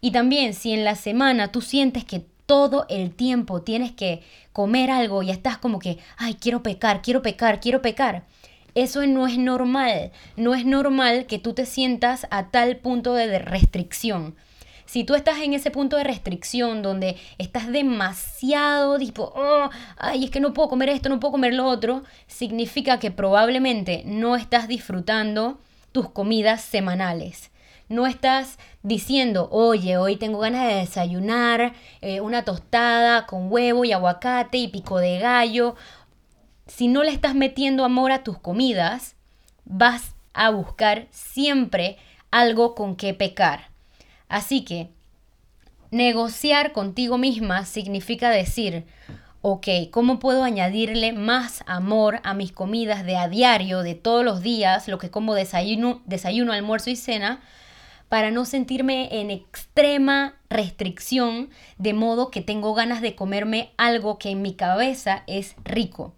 Y 0.00 0.12
también 0.12 0.54
si 0.54 0.72
en 0.72 0.84
la 0.84 0.94
semana 0.94 1.50
tú 1.50 1.60
sientes 1.60 2.04
que 2.04 2.24
todo 2.46 2.86
el 2.88 3.10
tiempo 3.10 3.62
tienes 3.62 3.90
que 3.90 4.22
comer 4.52 4.92
algo 4.92 5.24
y 5.24 5.32
estás 5.32 5.58
como 5.58 5.80
que, 5.80 5.98
ay, 6.16 6.34
quiero 6.34 6.62
pecar, 6.62 7.02
quiero 7.02 7.22
pecar, 7.22 7.58
quiero 7.58 7.82
pecar. 7.82 8.22
Eso 8.76 9.04
no 9.04 9.26
es 9.26 9.36
normal. 9.36 10.12
No 10.36 10.54
es 10.54 10.64
normal 10.64 11.26
que 11.26 11.40
tú 11.40 11.52
te 11.52 11.66
sientas 11.66 12.28
a 12.30 12.52
tal 12.52 12.76
punto 12.76 13.14
de 13.14 13.40
restricción. 13.40 14.36
Si 14.94 15.02
tú 15.02 15.16
estás 15.16 15.38
en 15.40 15.54
ese 15.54 15.72
punto 15.72 15.96
de 15.96 16.04
restricción 16.04 16.80
donde 16.80 17.16
estás 17.38 17.66
demasiado 17.66 18.96
tipo, 18.96 19.32
oh, 19.34 19.68
ay, 19.96 20.22
es 20.22 20.30
que 20.30 20.38
no 20.38 20.54
puedo 20.54 20.68
comer 20.68 20.88
esto, 20.88 21.08
no 21.08 21.18
puedo 21.18 21.32
comer 21.32 21.52
lo 21.52 21.66
otro, 21.66 22.04
significa 22.28 23.00
que 23.00 23.10
probablemente 23.10 24.04
no 24.06 24.36
estás 24.36 24.68
disfrutando 24.68 25.58
tus 25.90 26.10
comidas 26.10 26.62
semanales. 26.62 27.50
No 27.88 28.06
estás 28.06 28.56
diciendo, 28.84 29.48
oye, 29.50 29.96
hoy 29.96 30.14
tengo 30.14 30.38
ganas 30.38 30.68
de 30.68 30.74
desayunar 30.76 31.72
eh, 32.00 32.20
una 32.20 32.44
tostada 32.44 33.26
con 33.26 33.50
huevo 33.50 33.84
y 33.84 33.90
aguacate 33.90 34.58
y 34.58 34.68
pico 34.68 34.98
de 34.98 35.18
gallo. 35.18 35.74
Si 36.68 36.86
no 36.86 37.02
le 37.02 37.10
estás 37.10 37.34
metiendo 37.34 37.84
amor 37.84 38.12
a 38.12 38.22
tus 38.22 38.38
comidas, 38.38 39.16
vas 39.64 40.14
a 40.34 40.50
buscar 40.50 41.08
siempre 41.10 41.96
algo 42.30 42.76
con 42.76 42.94
que 42.94 43.12
pecar. 43.12 43.73
Así 44.34 44.64
que 44.64 44.90
negociar 45.92 46.72
contigo 46.72 47.18
misma 47.18 47.64
significa 47.66 48.30
decir, 48.30 48.84
ok, 49.42 49.68
¿cómo 49.92 50.18
puedo 50.18 50.42
añadirle 50.42 51.12
más 51.12 51.62
amor 51.68 52.18
a 52.24 52.34
mis 52.34 52.50
comidas 52.50 53.06
de 53.06 53.16
a 53.16 53.28
diario, 53.28 53.84
de 53.84 53.94
todos 53.94 54.24
los 54.24 54.42
días, 54.42 54.88
lo 54.88 54.98
que 54.98 55.08
como 55.08 55.34
desayuno, 55.34 56.02
desayuno, 56.06 56.52
almuerzo 56.52 56.90
y 56.90 56.96
cena, 56.96 57.42
para 58.08 58.32
no 58.32 58.44
sentirme 58.44 59.20
en 59.20 59.30
extrema 59.30 60.34
restricción, 60.50 61.50
de 61.78 61.92
modo 61.92 62.32
que 62.32 62.40
tengo 62.40 62.74
ganas 62.74 63.02
de 63.02 63.14
comerme 63.14 63.70
algo 63.76 64.18
que 64.18 64.30
en 64.30 64.42
mi 64.42 64.54
cabeza 64.54 65.22
es 65.28 65.54
rico? 65.62 66.12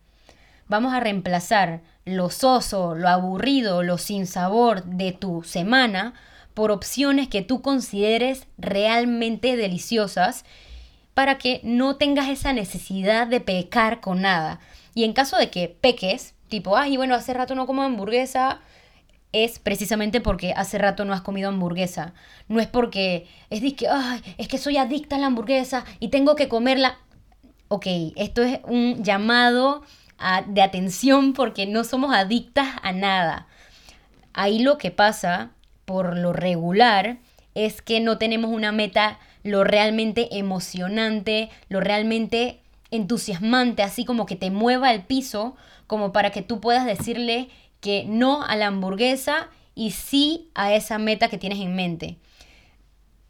Vamos 0.68 0.94
a 0.94 1.00
reemplazar 1.00 1.82
lo 2.06 2.30
soso, 2.30 2.94
lo 2.94 3.10
aburrido, 3.10 3.82
lo 3.82 3.98
sin 3.98 4.26
sabor 4.26 4.84
de 4.84 5.12
tu 5.12 5.42
semana 5.42 6.14
por 6.56 6.70
opciones 6.70 7.28
que 7.28 7.42
tú 7.42 7.60
consideres 7.60 8.46
realmente 8.56 9.56
deliciosas 9.56 10.46
para 11.12 11.36
que 11.36 11.60
no 11.62 11.96
tengas 11.96 12.30
esa 12.30 12.54
necesidad 12.54 13.26
de 13.26 13.42
pecar 13.42 14.00
con 14.00 14.22
nada. 14.22 14.58
Y 14.94 15.04
en 15.04 15.12
caso 15.12 15.36
de 15.36 15.50
que 15.50 15.68
peques, 15.68 16.34
tipo, 16.48 16.78
ay, 16.78 16.96
bueno, 16.96 17.14
hace 17.14 17.34
rato 17.34 17.54
no 17.54 17.66
como 17.66 17.82
hamburguesa, 17.82 18.62
es 19.32 19.58
precisamente 19.58 20.22
porque 20.22 20.54
hace 20.56 20.78
rato 20.78 21.04
no 21.04 21.12
has 21.12 21.20
comido 21.20 21.50
hamburguesa. 21.50 22.14
No 22.48 22.58
es 22.58 22.68
porque 22.68 23.28
es 23.50 23.60
de 23.60 23.76
que, 23.76 23.88
ay, 23.88 24.22
es 24.38 24.48
que 24.48 24.56
soy 24.56 24.78
adicta 24.78 25.16
a 25.16 25.18
la 25.18 25.26
hamburguesa 25.26 25.84
y 26.00 26.08
tengo 26.08 26.36
que 26.36 26.48
comerla. 26.48 26.96
Ok, 27.68 27.86
esto 28.16 28.42
es 28.42 28.60
un 28.64 29.04
llamado 29.04 29.82
de 30.46 30.62
atención 30.62 31.34
porque 31.34 31.66
no 31.66 31.84
somos 31.84 32.14
adictas 32.14 32.76
a 32.82 32.92
nada. 32.92 33.46
Ahí 34.32 34.60
lo 34.60 34.78
que 34.78 34.90
pasa 34.90 35.50
por 35.86 36.16
lo 36.18 36.34
regular 36.34 37.16
es 37.54 37.80
que 37.80 38.00
no 38.00 38.18
tenemos 38.18 38.50
una 38.50 38.70
meta 38.70 39.18
lo 39.42 39.64
realmente 39.64 40.36
emocionante, 40.36 41.48
lo 41.70 41.80
realmente 41.80 42.60
entusiasmante, 42.90 43.82
así 43.82 44.04
como 44.04 44.26
que 44.26 44.36
te 44.36 44.50
mueva 44.50 44.92
el 44.92 45.04
piso, 45.04 45.56
como 45.86 46.12
para 46.12 46.30
que 46.30 46.42
tú 46.42 46.60
puedas 46.60 46.84
decirle 46.84 47.48
que 47.80 48.04
no 48.06 48.42
a 48.42 48.56
la 48.56 48.66
hamburguesa 48.66 49.48
y 49.74 49.92
sí 49.92 50.50
a 50.54 50.74
esa 50.74 50.98
meta 50.98 51.28
que 51.28 51.38
tienes 51.38 51.60
en 51.60 51.74
mente. 51.74 52.16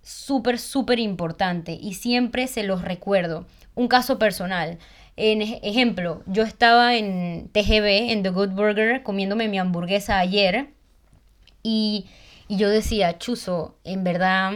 Súper, 0.02 0.58
súper 0.58 0.98
importante 0.98 1.78
y 1.80 1.94
siempre 1.94 2.46
se 2.46 2.62
los 2.62 2.82
recuerdo. 2.82 3.46
Un 3.74 3.88
caso 3.88 4.18
personal. 4.18 4.78
En 5.16 5.42
ejemplo, 5.42 6.22
yo 6.26 6.42
estaba 6.42 6.96
en 6.96 7.48
TGB, 7.52 8.10
en 8.10 8.22
The 8.22 8.30
Good 8.30 8.50
Burger, 8.50 9.02
comiéndome 9.02 9.48
mi 9.48 9.58
hamburguesa 9.58 10.18
ayer 10.18 10.68
y 11.62 12.06
y 12.48 12.56
yo 12.56 12.68
decía, 12.68 13.18
chuzo, 13.18 13.76
en 13.84 14.04
verdad, 14.04 14.52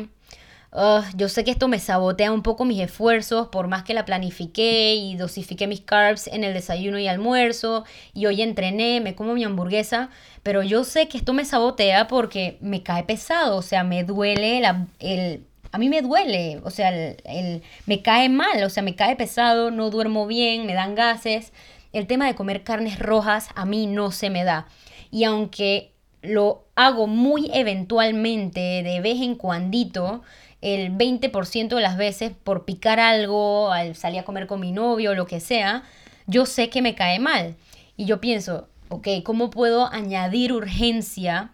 yo 1.16 1.28
sé 1.28 1.42
que 1.42 1.50
esto 1.50 1.66
me 1.66 1.80
sabotea 1.80 2.30
un 2.30 2.42
poco 2.42 2.64
mis 2.64 2.80
esfuerzos, 2.80 3.48
por 3.48 3.66
más 3.66 3.82
que 3.82 3.94
la 3.94 4.04
planifiqué 4.04 4.94
y 4.94 5.16
dosifiqué 5.16 5.66
mis 5.66 5.80
carbs 5.80 6.28
en 6.28 6.44
el 6.44 6.54
desayuno 6.54 6.98
y 6.98 7.08
almuerzo, 7.08 7.84
y 8.14 8.26
hoy 8.26 8.42
entrené, 8.42 9.00
me 9.00 9.14
como 9.14 9.34
mi 9.34 9.42
hamburguesa, 9.44 10.10
pero 10.42 10.62
yo 10.62 10.84
sé 10.84 11.08
que 11.08 11.18
esto 11.18 11.32
me 11.32 11.44
sabotea 11.44 12.06
porque 12.06 12.58
me 12.60 12.82
cae 12.82 13.02
pesado, 13.02 13.56
o 13.56 13.62
sea, 13.62 13.84
me 13.84 14.04
duele 14.04 14.60
la, 14.60 14.86
el... 15.00 15.46
A 15.72 15.78
mí 15.78 15.88
me 15.88 16.02
duele, 16.02 16.60
o 16.64 16.70
sea, 16.70 16.88
el, 16.88 17.62
me 17.86 18.02
cae 18.02 18.28
mal, 18.28 18.64
o 18.64 18.70
sea, 18.70 18.82
me 18.82 18.96
cae 18.96 19.14
pesado, 19.14 19.70
no 19.70 19.90
duermo 19.90 20.26
bien, 20.26 20.66
me 20.66 20.74
dan 20.74 20.96
gases. 20.96 21.52
El 21.92 22.08
tema 22.08 22.26
de 22.26 22.34
comer 22.34 22.64
carnes 22.64 22.98
rojas 22.98 23.50
a 23.54 23.64
mí 23.66 23.86
no 23.86 24.10
se 24.10 24.30
me 24.30 24.42
da. 24.42 24.66
Y 25.12 25.22
aunque 25.22 25.92
lo 26.22 26.64
hago 26.86 27.06
muy 27.06 27.50
eventualmente, 27.52 28.82
de 28.82 29.00
vez 29.02 29.20
en 29.20 29.34
cuandito, 29.34 30.22
el 30.62 30.96
20% 30.96 31.68
de 31.68 31.80
las 31.82 31.98
veces 31.98 32.32
por 32.42 32.64
picar 32.64 32.98
algo, 32.98 33.70
al 33.70 33.94
salir 33.96 34.20
a 34.20 34.24
comer 34.24 34.46
con 34.46 34.60
mi 34.60 34.72
novio 34.72 35.14
lo 35.14 35.26
que 35.26 35.40
sea, 35.40 35.82
yo 36.26 36.46
sé 36.46 36.70
que 36.70 36.80
me 36.80 36.94
cae 36.94 37.18
mal. 37.18 37.54
Y 37.98 38.06
yo 38.06 38.18
pienso, 38.22 38.66
ok, 38.88 39.08
¿cómo 39.24 39.50
puedo 39.50 39.92
añadir 39.92 40.54
urgencia 40.54 41.50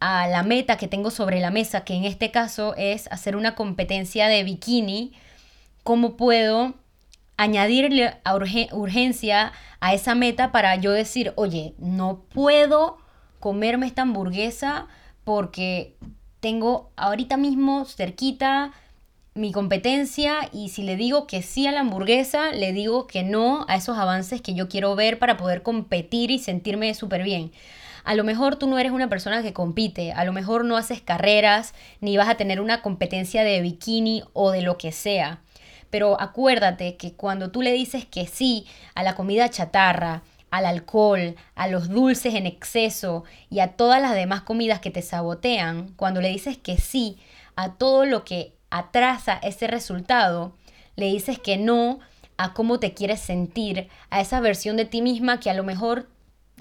a 0.00 0.28
la 0.28 0.42
meta 0.42 0.76
que 0.76 0.86
tengo 0.86 1.10
sobre 1.10 1.40
la 1.40 1.50
mesa, 1.50 1.84
que 1.84 1.94
en 1.94 2.04
este 2.04 2.30
caso 2.30 2.74
es 2.76 3.10
hacer 3.10 3.36
una 3.36 3.54
competencia 3.54 4.28
de 4.28 4.44
bikini? 4.44 5.12
¿Cómo 5.82 6.18
puedo 6.18 6.74
añadirle 7.38 8.18
urgencia 8.72 9.52
a 9.80 9.94
esa 9.94 10.14
meta 10.14 10.52
para 10.52 10.76
yo 10.76 10.92
decir, 10.92 11.32
oye, 11.36 11.72
no 11.78 12.24
puedo 12.28 12.98
comerme 13.40 13.86
esta 13.86 14.02
hamburguesa 14.02 14.86
porque 15.24 15.96
tengo 16.40 16.90
ahorita 16.96 17.36
mismo 17.36 17.84
cerquita 17.84 18.72
mi 19.34 19.52
competencia 19.52 20.48
y 20.52 20.70
si 20.70 20.82
le 20.82 20.96
digo 20.96 21.26
que 21.26 21.42
sí 21.42 21.66
a 21.66 21.72
la 21.72 21.80
hamburguesa, 21.80 22.50
le 22.50 22.72
digo 22.72 23.06
que 23.06 23.22
no 23.22 23.64
a 23.68 23.76
esos 23.76 23.96
avances 23.96 24.42
que 24.42 24.54
yo 24.54 24.68
quiero 24.68 24.96
ver 24.96 25.18
para 25.18 25.36
poder 25.36 25.62
competir 25.62 26.30
y 26.30 26.38
sentirme 26.38 26.92
súper 26.94 27.22
bien. 27.22 27.52
A 28.04 28.14
lo 28.14 28.24
mejor 28.24 28.56
tú 28.56 28.66
no 28.66 28.78
eres 28.78 28.92
una 28.92 29.08
persona 29.08 29.42
que 29.42 29.52
compite, 29.52 30.12
a 30.12 30.24
lo 30.24 30.32
mejor 30.32 30.64
no 30.64 30.76
haces 30.76 31.00
carreras, 31.00 31.74
ni 32.00 32.16
vas 32.16 32.28
a 32.28 32.36
tener 32.36 32.60
una 32.60 32.82
competencia 32.82 33.44
de 33.44 33.60
bikini 33.60 34.22
o 34.32 34.50
de 34.50 34.62
lo 34.62 34.78
que 34.78 34.92
sea. 34.92 35.40
Pero 35.90 36.20
acuérdate 36.20 36.96
que 36.96 37.12
cuando 37.12 37.50
tú 37.50 37.62
le 37.62 37.72
dices 37.72 38.06
que 38.06 38.26
sí 38.26 38.66
a 38.94 39.02
la 39.02 39.14
comida 39.14 39.50
chatarra, 39.50 40.22
al 40.50 40.66
alcohol, 40.66 41.36
a 41.54 41.68
los 41.68 41.88
dulces 41.88 42.34
en 42.34 42.46
exceso 42.46 43.24
y 43.50 43.60
a 43.60 43.72
todas 43.72 44.00
las 44.00 44.14
demás 44.14 44.42
comidas 44.42 44.80
que 44.80 44.90
te 44.90 45.02
sabotean, 45.02 45.92
cuando 45.96 46.20
le 46.20 46.28
dices 46.28 46.56
que 46.56 46.78
sí 46.78 47.18
a 47.56 47.74
todo 47.74 48.04
lo 48.04 48.24
que 48.24 48.54
atrasa 48.70 49.38
ese 49.42 49.66
resultado, 49.66 50.52
le 50.96 51.06
dices 51.06 51.38
que 51.38 51.56
no 51.56 52.00
a 52.36 52.54
cómo 52.54 52.78
te 52.78 52.94
quieres 52.94 53.20
sentir, 53.20 53.88
a 54.10 54.20
esa 54.20 54.40
versión 54.40 54.76
de 54.76 54.84
ti 54.84 55.02
misma 55.02 55.40
que 55.40 55.50
a 55.50 55.54
lo 55.54 55.64
mejor 55.64 56.08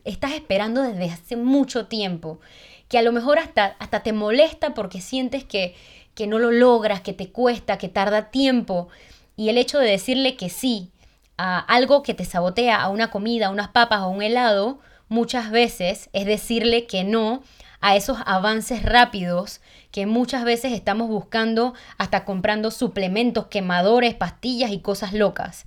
estás 0.05 0.31
esperando 0.31 0.81
desde 0.81 1.11
hace 1.11 1.35
mucho 1.35 1.85
tiempo, 1.85 2.39
que 2.87 2.97
a 2.97 3.01
lo 3.01 3.11
mejor 3.11 3.37
hasta, 3.37 3.75
hasta 3.79 4.01
te 4.01 4.13
molesta 4.13 4.73
porque 4.73 5.01
sientes 5.01 5.43
que, 5.43 5.75
que 6.15 6.25
no 6.27 6.39
lo 6.39 6.51
logras, 6.51 7.01
que 7.01 7.13
te 7.13 7.29
cuesta, 7.29 7.77
que 7.77 7.89
tarda 7.89 8.31
tiempo. 8.31 8.87
Y 9.35 9.49
el 9.49 9.57
hecho 9.57 9.77
de 9.77 9.91
decirle 9.91 10.35
que 10.35 10.49
sí 10.49 10.91
a 11.37 11.59
algo 11.59 12.03
que 12.03 12.13
te 12.13 12.25
sabotea, 12.25 12.81
a 12.81 12.89
una 12.89 13.11
comida, 13.11 13.47
a 13.47 13.51
unas 13.51 13.69
papas 13.69 14.01
o 14.01 14.09
un 14.09 14.21
helado, 14.21 14.79
muchas 15.09 15.51
veces 15.51 16.09
es 16.13 16.25
decirle 16.25 16.85
que 16.87 17.03
no 17.03 17.43
a 17.79 17.95
esos 17.95 18.17
avances 18.25 18.83
rápidos 18.83 19.61
que 19.91 20.05
muchas 20.05 20.43
veces 20.43 20.73
estamos 20.73 21.07
buscando 21.07 21.73
hasta 21.97 22.25
comprando 22.25 22.71
suplementos, 22.71 23.47
quemadores, 23.47 24.15
pastillas 24.15 24.71
y 24.71 24.79
cosas 24.79 25.13
locas. 25.13 25.65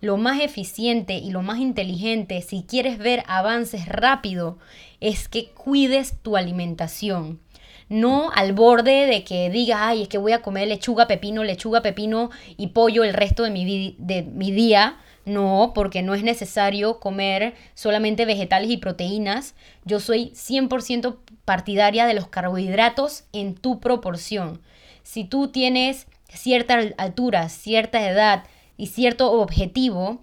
lo 0.00 0.16
más 0.16 0.40
eficiente 0.40 1.14
y 1.14 1.32
lo 1.32 1.42
más 1.42 1.58
inteligente 1.58 2.40
si 2.40 2.62
quieres 2.62 2.98
ver 2.98 3.24
avances 3.26 3.86
rápido 3.86 4.56
es 5.00 5.26
que 5.26 5.50
cuides 5.50 6.14
tu 6.22 6.36
alimentación. 6.36 7.40
No 7.88 8.30
al 8.32 8.52
borde 8.52 9.06
de 9.06 9.24
que 9.24 9.50
digas, 9.50 9.80
ay, 9.82 10.02
es 10.02 10.08
que 10.08 10.18
voy 10.18 10.32
a 10.32 10.42
comer 10.42 10.68
lechuga, 10.68 11.08
pepino, 11.08 11.42
lechuga, 11.42 11.82
pepino 11.82 12.30
y 12.56 12.68
pollo 12.68 13.02
el 13.02 13.14
resto 13.14 13.42
de 13.42 13.50
mi, 13.50 13.96
de 13.98 14.22
mi 14.22 14.52
día. 14.52 14.98
No, 15.28 15.72
porque 15.74 16.00
no 16.00 16.14
es 16.14 16.22
necesario 16.22 17.00
comer 17.00 17.54
solamente 17.74 18.24
vegetales 18.24 18.70
y 18.70 18.78
proteínas. 18.78 19.54
Yo 19.84 20.00
soy 20.00 20.30
100% 20.30 21.18
partidaria 21.44 22.06
de 22.06 22.14
los 22.14 22.28
carbohidratos 22.28 23.24
en 23.34 23.54
tu 23.54 23.78
proporción. 23.78 24.62
Si 25.02 25.24
tú 25.24 25.48
tienes 25.48 26.06
cierta 26.32 26.78
altura, 26.96 27.50
cierta 27.50 28.08
edad 28.08 28.44
y 28.78 28.86
cierto 28.86 29.32
objetivo, 29.32 30.22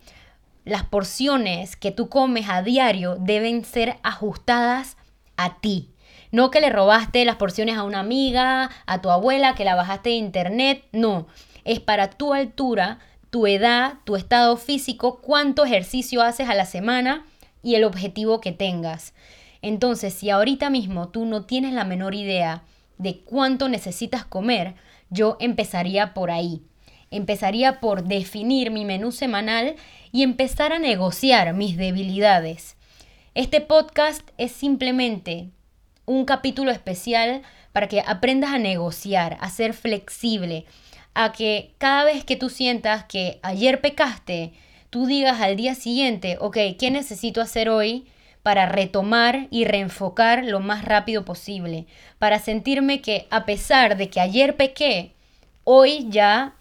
las 0.63 0.83
porciones 0.83 1.75
que 1.75 1.91
tú 1.91 2.09
comes 2.09 2.49
a 2.49 2.63
diario 2.63 3.15
deben 3.15 3.63
ser 3.63 3.97
ajustadas 4.01 4.97
a 5.37 5.59
ti. 5.59 5.91
No 6.31 6.49
que 6.49 6.61
le 6.61 6.71
robaste 6.71 7.25
las 7.25 7.35
porciones 7.35 7.77
a 7.77 7.83
una 7.83 7.99
amiga, 7.99 8.71
a 8.87 9.01
tu 9.03 9.11
abuela, 9.11 9.53
que 9.53 9.65
la 9.65 9.75
bajaste 9.75 10.09
de 10.09 10.15
internet. 10.15 10.83
No, 10.91 11.27
es 11.63 11.79
para 11.79 12.09
tu 12.09 12.33
altura, 12.33 12.97
tu 13.35 13.47
edad, 13.47 13.95
tu 14.05 14.15
estado 14.15 14.55
físico, 14.55 15.19
cuánto 15.19 15.65
ejercicio 15.65 16.21
haces 16.21 16.47
a 16.47 16.53
la 16.53 16.65
semana 16.65 17.25
y 17.61 17.75
el 17.75 17.83
objetivo 17.83 18.39
que 18.39 18.53
tengas. 18.53 19.13
Entonces, 19.61 20.13
si 20.13 20.29
ahorita 20.29 20.69
mismo 20.69 21.09
tú 21.09 21.25
no 21.25 21.43
tienes 21.43 21.73
la 21.73 21.83
menor 21.83 22.15
idea 22.15 22.63
de 22.97 23.19
cuánto 23.19 23.67
necesitas 23.67 24.23
comer, 24.23 24.75
yo 25.09 25.35
empezaría 25.41 26.13
por 26.13 26.31
ahí. 26.31 26.61
Empezaría 27.11 27.81
por 27.81 28.05
definir 28.05 28.71
mi 28.71 28.85
menú 28.85 29.11
semanal 29.11 29.75
y 30.13 30.23
empezar 30.23 30.71
a 30.71 30.79
negociar 30.79 31.53
mis 31.53 31.75
debilidades. 31.75 32.77
Este 33.33 33.59
podcast 33.59 34.21
es 34.37 34.53
simplemente 34.53 35.49
un 36.05 36.23
capítulo 36.23 36.71
especial 36.71 37.41
para 37.73 37.89
que 37.89 37.99
aprendas 37.99 38.51
a 38.51 38.59
negociar, 38.59 39.35
a 39.41 39.49
ser 39.49 39.73
flexible, 39.73 40.65
a 41.15 41.31
que 41.31 41.73
cada 41.79 42.03
vez 42.03 42.23
que 42.23 42.35
tú 42.35 42.49
sientas 42.49 43.05
que 43.05 43.39
ayer 43.41 43.81
pecaste, 43.81 44.53
tú 44.89 45.07
digas 45.07 45.41
al 45.41 45.55
día 45.55 45.73
siguiente, 45.73 46.37
ok, 46.39 46.57
¿qué 46.77 46.91
necesito 46.91 47.41
hacer 47.41 47.69
hoy 47.69 48.05
para 48.43 48.67
retomar 48.67 49.47
y 49.49 49.65
reenfocar 49.65 50.45
lo 50.45 50.59
más 50.59 50.85
rápido 50.85 51.25
posible? 51.25 51.87
Para 52.19 52.39
sentirme 52.39 53.01
que 53.01 53.25
a 53.31 53.45
pesar 53.45 53.97
de 53.97 54.09
que 54.09 54.19
ayer 54.19 54.55
pequé, 54.55 55.13
hoy 55.63 56.05
ya 56.09 56.55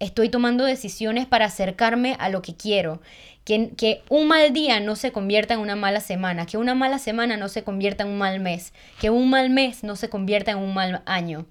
estoy 0.00 0.30
tomando 0.30 0.64
decisiones 0.64 1.26
para 1.26 1.46
acercarme 1.46 2.16
a 2.18 2.30
lo 2.30 2.42
que 2.42 2.56
quiero, 2.56 3.00
que, 3.44 4.02
un 4.10 4.28
mal 4.28 4.52
día 4.52 4.80
no 4.80 4.94
se 4.94 5.10
convierta 5.12 5.54
en 5.54 5.60
una 5.60 5.76
mala 5.76 6.00
semana, 6.00 6.44
que 6.44 6.58
una 6.58 6.74
mala 6.74 6.98
semana 6.98 7.36
no 7.36 7.48
se 7.48 7.64
convierta 7.64 8.04
en 8.04 8.10
un 8.10 8.18
mal 8.18 8.40
mes, 8.40 8.74
que 9.00 9.10
un 9.10 9.30
mal 9.30 9.48
mes 9.50 9.84
no 9.84 9.96
se 9.96 10.10
convierta 10.10 10.50
en 10.50 10.58
un 10.58 10.74
mal 10.74 11.02
año. 11.06 11.46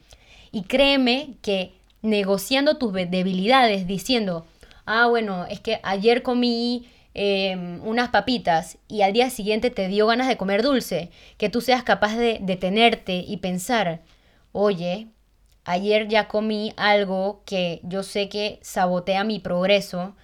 Y 0.51 0.63
créeme 0.63 1.35
que 1.41 1.76
negociando 2.01 2.77
tus 2.77 2.93
debilidades, 2.93 3.87
diciendo, 3.87 4.45
ah, 4.85 5.07
bueno, 5.07 5.45
es 5.45 5.59
que 5.59 5.79
ayer 5.83 6.23
comí 6.23 6.87
em, 7.13 7.81
unas 7.83 8.09
papitas 8.09 8.77
y 8.87 9.01
al 9.01 9.13
día 9.13 9.29
siguiente 9.29 9.69
te 9.69 9.87
dio 9.87 10.07
ganas 10.07 10.27
de 10.27 10.37
comer 10.37 10.63
dulce, 10.63 11.09
que 11.37 11.49
tú 11.49 11.61
seas 11.61 11.83
capaz 11.83 12.15
de 12.15 12.39
detenerte 12.41 13.23
y 13.27 13.37
pensar, 13.37 14.01
oye, 14.51 15.07
ayer 15.65 16.07
ya 16.07 16.27
comí 16.27 16.73
algo 16.77 17.41
que 17.45 17.81
yo 17.83 18.03
sé 18.03 18.29
que 18.29 18.59
sabotea 18.61 19.23
mi 19.23 19.39
progreso, 19.39 20.15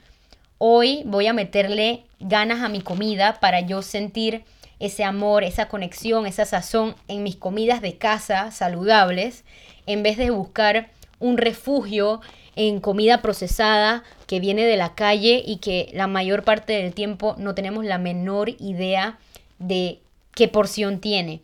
Hoy 0.65 1.03
voy 1.05 1.27
a 1.27 1.33
meterle 1.33 2.05
ganas 2.21 2.61
a 2.61 2.69
mi 2.69 2.79
comida 2.79 3.41
para 3.41 3.59
yo 3.59 3.81
sentir 3.81 4.45
ese 4.79 5.03
amor, 5.03 5.43
esa 5.43 5.67
conexión, 5.67 6.25
esa 6.25 6.45
sazón 6.45 6.95
en 7.09 7.21
mis 7.21 7.35
comidas 7.35 7.81
de 7.81 7.97
casa 7.97 8.49
saludables, 8.49 9.43
en 9.87 10.03
vez 10.03 10.15
de 10.15 10.29
buscar 10.29 10.89
un 11.23 11.37
refugio 11.37 12.19
en 12.57 12.81
comida 12.81 13.21
procesada 13.21 14.03
que 14.27 14.41
viene 14.41 14.65
de 14.65 14.75
la 14.75 14.93
calle 14.93 15.41
y 15.45 15.57
que 15.57 15.89
la 15.93 16.07
mayor 16.07 16.43
parte 16.43 16.73
del 16.73 16.93
tiempo 16.93 17.35
no 17.37 17.55
tenemos 17.55 17.85
la 17.85 17.97
menor 17.97 18.49
idea 18.59 19.17
de 19.57 20.01
qué 20.35 20.49
porción 20.49 20.99
tiene. 20.99 21.41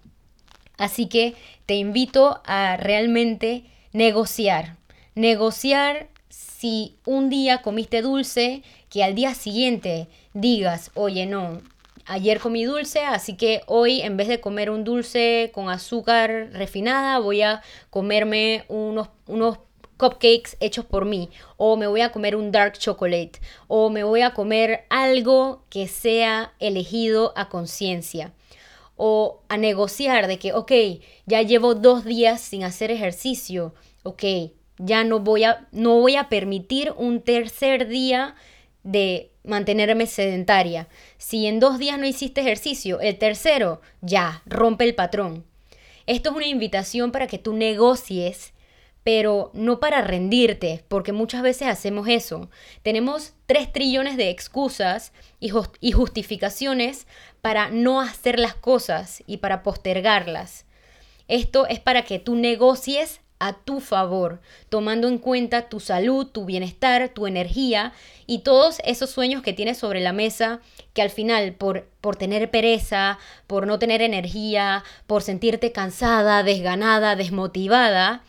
Así 0.78 1.08
que 1.08 1.34
te 1.66 1.76
invito 1.76 2.42
a 2.46 2.76
realmente 2.76 3.64
negociar, 3.94 4.76
negociar 5.16 6.10
si 6.28 6.98
un 7.06 7.30
día 7.30 7.62
comiste 7.62 8.02
dulce, 8.02 8.64
que 8.90 9.04
al 9.04 9.16
día 9.16 9.34
siguiente 9.34 10.08
digas, 10.34 10.92
oye, 10.94 11.26
no, 11.26 11.62
ayer 12.06 12.40
comí 12.40 12.66
dulce, 12.66 13.00
así 13.06 13.38
que 13.38 13.62
hoy 13.66 14.02
en 14.02 14.18
vez 14.18 14.28
de 14.28 14.42
comer 14.42 14.72
un 14.72 14.84
dulce 14.84 15.52
con 15.54 15.70
azúcar 15.70 16.50
refinada, 16.52 17.20
voy 17.20 17.44
a 17.44 17.62
comerme 17.90 18.66
unos, 18.68 19.10
unos 19.28 19.60
cupcakes 20.00 20.58
hechos 20.60 20.86
por 20.86 21.06
mí, 21.06 21.30
o 21.58 21.76
me 21.76 21.86
voy 21.86 22.02
a 22.02 22.12
comer 22.12 22.36
un 22.36 22.52
dark 22.52 22.80
chocolate, 22.80 23.34
o 23.68 23.90
me 23.90 24.04
voy 24.04 24.22
a 24.22 24.34
comer 24.34 24.86
algo 24.90 25.64
que 25.70 25.88
sea 25.88 26.54
elegido 26.60 27.34
a 27.36 27.50
conciencia, 27.50 28.34
o 28.96 29.42
a 29.50 29.58
negociar 29.58 30.28
de 30.28 30.40
que, 30.40 30.54
ok, 30.54 30.72
ya 31.26 31.42
llevo 31.42 31.76
dos 31.76 32.06
días 32.06 32.42
sin 32.42 32.64
hacer 32.64 32.90
ejercicio, 32.90 33.76
ok, 34.04 34.24
ya 34.78 35.04
no 35.04 35.20
voy 35.20 35.44
a, 35.44 35.68
no 35.72 36.00
voy 36.00 36.16
a 36.16 36.30
permitir 36.30 36.94
un 36.98 37.22
tercer 37.22 37.88
día 37.88 38.36
de 38.84 39.32
mantenerme 39.44 40.08
sedentaria. 40.08 40.88
Si 41.18 41.46
en 41.48 41.60
dos 41.60 41.78
días 41.78 42.00
no 42.00 42.06
hiciste 42.06 42.42
ejercicio, 42.42 43.02
el 43.02 43.18
tercero 43.18 43.82
ya 44.02 44.42
rompe 44.46 44.86
el 44.86 44.96
patrón. 44.96 45.46
Esto 46.06 46.30
es 46.30 46.36
una 46.38 46.48
invitación 46.48 47.12
para 47.12 47.28
que 47.28 47.38
tú 47.38 47.54
negocies, 47.54 48.54
pero 49.12 49.50
no 49.56 49.80
para 49.80 50.02
rendirte, 50.02 50.86
porque 50.88 51.14
muchas 51.14 51.42
veces 51.42 51.68
hacemos 51.68 52.08
eso. 52.08 52.48
Tenemos 52.84 53.34
tres 53.48 53.74
trillones 53.74 54.18
de 54.18 54.30
excusas 54.30 55.14
y, 55.40 55.50
justificaciones 55.50 57.08
para 57.42 57.72
no 57.72 58.02
hacer 58.02 58.38
las 58.38 58.54
cosas 58.54 59.24
y 59.26 59.38
para 59.38 59.64
postergarlas. 59.64 60.68
Esto 61.28 61.66
es 61.66 61.80
para 61.80 62.04
que 62.04 62.20
tú 62.20 62.36
negocies 62.36 63.22
a 63.40 63.54
tu 63.54 63.80
favor, 63.80 64.42
tomando 64.70 65.08
en 65.08 65.18
cuenta 65.18 65.70
tu 65.70 65.80
salud, 65.80 66.28
tu 66.28 66.46
bienestar, 66.46 67.10
tu 67.10 67.26
energía 67.26 67.94
y 68.28 68.44
todos 68.44 68.78
esos 68.86 69.10
sueños 69.10 69.42
que 69.42 69.54
tienes 69.54 69.80
sobre 69.80 70.02
la 70.02 70.14
mesa 70.14 70.60
que 70.94 71.02
al 71.02 71.10
final 71.10 71.54
por, 71.54 71.90
por 72.00 72.16
tener 72.16 72.52
pereza, 72.52 73.18
por 73.48 73.66
no 73.66 73.80
tener 73.80 74.04
energía, 74.04 74.84
por 75.08 75.24
sentirte 75.24 75.72
cansada, 75.72 76.44
desganada, 76.44 77.16
desmotivada, 77.16 78.22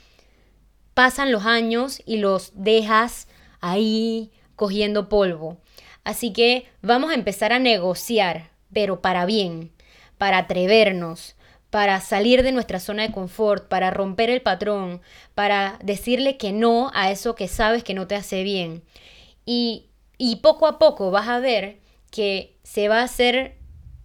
pasan 1.01 1.33
los 1.33 1.47
años 1.47 2.03
y 2.05 2.19
los 2.19 2.53
dejas 2.55 3.27
ahí 3.63 4.31
cogiendo 4.55 5.09
polvo. 5.09 5.57
Así 6.05 6.31
que 6.35 6.67
vamos 6.83 7.11
a 7.11 7.15
empezar 7.15 7.55
a 7.55 7.59
negociar, 7.59 8.51
pero 8.71 9.01
para 9.01 9.25
bien, 9.25 9.73
para 10.19 10.37
atrevernos, 10.37 11.37
para 11.71 12.03
salir 12.03 12.43
de 12.43 12.53
nuestra 12.53 12.81
zona 12.81 13.05
de 13.05 13.13
confort, 13.13 13.67
para 13.67 13.91
romper 13.91 14.29
el 14.29 14.43
patrón, 14.43 15.01
para 15.35 15.79
decirle 15.83 16.37
que 16.37 16.53
no 16.53 16.91
a 16.93 17.11
eso 17.11 17.35
que 17.35 17.49
sabes 17.49 17.83
que 17.83 17.95
no 17.95 18.07
te 18.07 18.17
hace 18.17 18.43
bien. 18.43 18.83
Y, 19.47 19.87
y 20.19 20.37
poco 20.37 20.67
a 20.67 20.79
poco 20.79 21.11
vas 21.11 21.29
a 21.29 21.41
ver 21.41 21.79
que 22.11 22.59
se 22.63 22.89
va 22.89 23.01
a 23.01 23.05
hacer 23.05 23.57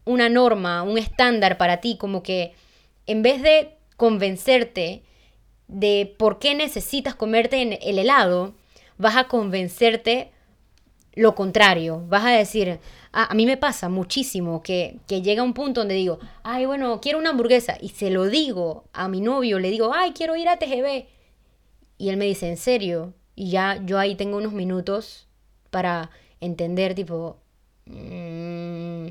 una 0.05 0.29
norma, 0.29 0.81
un 0.84 0.97
estándar 0.97 1.58
para 1.58 1.81
ti, 1.81 1.97
como 1.97 2.23
que 2.23 2.53
en 3.05 3.21
vez 3.21 3.41
de 3.41 3.75
convencerte 3.97 5.03
de 5.67 6.13
por 6.17 6.39
qué 6.39 6.56
necesitas 6.56 7.15
comerte 7.15 7.62
en 7.62 7.78
el 7.82 7.99
helado, 7.99 8.54
vas 8.97 9.17
a 9.17 9.28
convencerte 9.28 10.32
lo 11.15 11.34
contrario. 11.34 12.04
Vas 12.08 12.25
a 12.25 12.32
decir, 12.32 12.80
a, 13.12 13.34
mí 13.34 13.45
me 13.45 13.58
pasa 13.58 13.89
muchísimo 13.89 14.62
que, 14.62 14.99
que, 15.08 15.21
llega 15.21 15.43
un 15.43 15.54
punto 15.54 15.82
donde 15.82 15.95
digo, 15.95 16.19
ay, 16.43 16.65
bueno, 16.65 16.99
quiero 17.01 17.19
una 17.19 17.30
hamburguesa. 17.32 17.78
Y 17.80 17.89
se 17.89 18.10
lo 18.10 18.25
digo 18.25 18.86
a 18.93 19.08
mi 19.08 19.21
novio, 19.21 19.60
le 19.60 19.71
digo, 19.71 19.91
ay, 19.93 20.12
quiero 20.12 20.36
ir 20.36 20.49
a 20.49 20.58
TGB. 20.58 21.06
Y 21.97 22.10
él 22.10 22.17
me 22.17 22.25
dice, 22.25 22.49
¿en 22.49 22.58
serio? 22.58 23.13
Y 23.36 23.49
ya 23.51 23.82
yo 23.86 23.99
ahí 23.99 24.15
tengo 24.15 24.38
unos 24.38 24.54
minutos 24.54 25.28
para 25.71 26.10
entender, 26.41 26.93
tipo, 26.95 27.38
mm, 27.86 29.08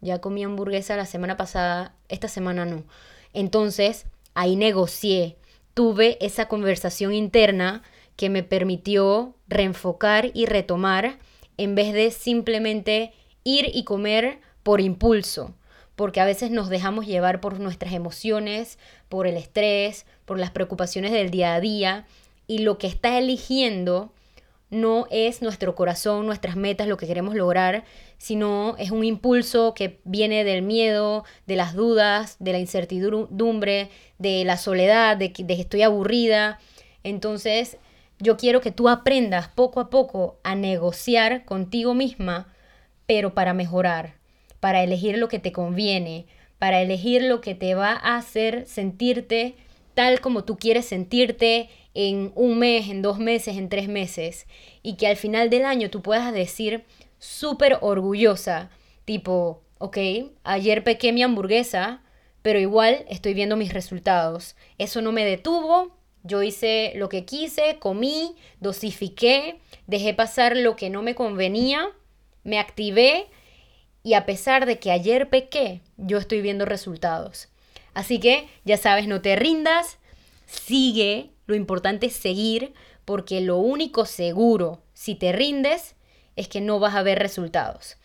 ya 0.00 0.20
comí 0.20 0.44
hamburguesa 0.44 0.96
la 0.96 1.06
semana 1.06 1.36
pasada, 1.36 1.94
esta 2.08 2.28
semana 2.28 2.64
no. 2.64 2.84
Entonces, 3.32 4.06
ahí 4.34 4.56
negocié, 4.56 5.36
tuve 5.78 6.18
esa 6.20 6.48
conversación 6.48 7.14
interna 7.14 7.84
que 8.16 8.30
me 8.30 8.42
permitió 8.42 9.36
reenfocar 9.46 10.32
y 10.34 10.46
retomar 10.46 11.20
en 11.56 11.76
vez 11.76 11.92
de 11.92 12.10
simplemente 12.10 13.12
ir 13.44 13.70
y 13.72 13.84
comer 13.84 14.40
por 14.64 14.80
impulso, 14.80 15.54
porque 15.94 16.20
a 16.20 16.24
veces 16.24 16.50
nos 16.50 16.68
dejamos 16.68 17.06
llevar 17.06 17.40
por 17.40 17.60
nuestras 17.60 17.92
emociones, 17.92 18.76
por 19.08 19.28
el 19.28 19.36
estrés, 19.36 20.04
por 20.24 20.40
las 20.40 20.50
preocupaciones 20.50 21.12
del 21.12 21.30
día 21.30 21.54
a 21.54 21.60
día, 21.60 22.06
y 22.48 22.58
lo 22.58 22.76
que 22.76 22.88
está 22.88 23.16
eligiendo 23.16 24.12
no 24.70 25.06
es 25.12 25.42
nuestro 25.42 25.76
corazón, 25.76 26.26
nuestras 26.26 26.56
metas, 26.56 26.88
lo 26.88 26.96
que 26.96 27.06
queremos 27.06 27.36
lograr, 27.36 27.84
sino 28.18 28.76
es 28.78 28.90
un 28.90 29.04
impulso 29.04 29.74
que 29.74 30.00
viene 30.04 30.44
del 30.44 30.62
miedo, 30.62 31.24
de 31.46 31.56
las 31.56 31.74
dudas, 31.74 32.36
de 32.40 32.52
la 32.52 32.58
incertidumbre, 32.58 33.88
de 34.18 34.44
la 34.44 34.56
soledad, 34.56 35.16
de 35.16 35.32
que, 35.32 35.46
estoy 35.48 35.82
aburrida. 35.82 36.58
Entonces, 37.04 37.78
yo 38.18 38.36
quiero 38.36 38.60
que 38.60 38.72
tú 38.72 38.88
aprendas 38.88 39.48
poco 39.48 39.80
a 39.80 39.88
poco 39.88 40.38
a 40.42 40.56
negociar 40.56 41.44
contigo 41.44 41.94
misma, 41.94 42.52
pero 43.06 43.34
para 43.34 43.54
mejorar, 43.54 44.16
para 44.60 44.82
elegir 44.82 45.16
lo 45.16 45.28
que 45.28 45.38
te 45.38 45.52
conviene, 45.52 46.26
para 46.58 46.82
elegir 46.82 47.22
lo 47.22 47.40
que 47.40 47.54
te 47.54 47.76
va 47.76 47.92
a 47.92 48.16
hacer 48.16 48.66
sentirte 48.66 49.54
tal 49.98 50.20
como 50.20 50.44
tú 50.44 50.56
quieres 50.58 50.86
sentirte 50.86 51.70
en 51.92 52.30
un 52.36 52.56
mes, 52.60 52.88
en 52.88 53.02
dos 53.02 53.18
meses, 53.18 53.56
en 53.56 53.68
tres 53.68 53.88
meses. 53.88 54.46
Y 54.80 54.94
que 54.94 55.08
al 55.08 55.16
final 55.16 55.50
del 55.50 55.64
año 55.64 55.90
tú 55.90 56.02
puedas 56.02 56.32
decir 56.32 56.84
súper 57.18 57.78
orgullosa, 57.80 58.70
tipo, 59.04 59.62
ok, 59.78 59.98
ayer 60.44 60.84
pequé 60.84 61.12
mi 61.12 61.22
hamburguesa, 61.22 62.02
pero 62.42 62.58
igual 62.58 63.04
estoy 63.08 63.34
viendo 63.34 63.56
mis 63.56 63.72
resultados. 63.72 64.56
Eso 64.78 65.02
no 65.02 65.12
me 65.12 65.24
detuvo, 65.24 65.96
yo 66.22 66.42
hice 66.42 66.92
lo 66.96 67.08
que 67.08 67.24
quise, 67.24 67.78
comí, 67.78 68.36
dosifiqué, 68.60 69.60
dejé 69.86 70.14
pasar 70.14 70.56
lo 70.56 70.76
que 70.76 70.90
no 70.90 71.02
me 71.02 71.14
convenía, 71.14 71.88
me 72.44 72.58
activé 72.58 73.26
y 74.02 74.14
a 74.14 74.26
pesar 74.26 74.66
de 74.66 74.78
que 74.78 74.90
ayer 74.90 75.28
pequé, 75.28 75.80
yo 75.96 76.18
estoy 76.18 76.40
viendo 76.40 76.64
resultados. 76.64 77.48
Así 77.94 78.20
que 78.20 78.48
ya 78.64 78.76
sabes, 78.76 79.08
no 79.08 79.20
te 79.20 79.36
rindas, 79.36 79.98
sigue, 80.46 81.30
lo 81.46 81.54
importante 81.54 82.06
es 82.06 82.14
seguir, 82.14 82.72
porque 83.04 83.40
lo 83.40 83.56
único 83.58 84.06
seguro, 84.06 84.82
si 84.92 85.14
te 85.14 85.32
rindes, 85.32 85.94
es 86.38 86.48
que 86.48 86.60
no 86.60 86.78
vas 86.78 86.94
a 86.94 87.02
ver 87.02 87.18
resultados. 87.18 87.96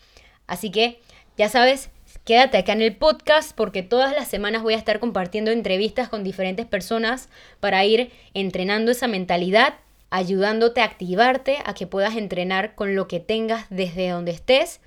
Así 0.46 0.70
que, 0.70 1.00
ya 1.38 1.48
sabes, 1.48 1.90
quédate 2.24 2.58
acá 2.58 2.72
en 2.72 2.82
el 2.82 2.96
podcast 2.96 3.56
porque 3.56 3.82
todas 3.82 4.14
las 4.14 4.28
semanas 4.28 4.62
voy 4.62 4.74
a 4.74 4.78
estar 4.78 5.00
compartiendo 5.00 5.50
entrevistas 5.50 6.08
con 6.08 6.24
diferentes 6.24 6.66
personas 6.66 7.28
para 7.60 7.84
ir 7.84 8.10
entrenando 8.34 8.90
esa 8.90 9.06
mentalidad, 9.06 9.74
ayudándote 10.10 10.80
a 10.80 10.84
activarte, 10.84 11.58
a 11.64 11.74
que 11.74 11.86
puedas 11.86 12.16
entrenar 12.16 12.74
con 12.74 12.94
lo 12.94 13.08
que 13.08 13.20
tengas 13.20 13.66
desde 13.70 14.10
donde 14.10 14.32
estés 14.32 14.80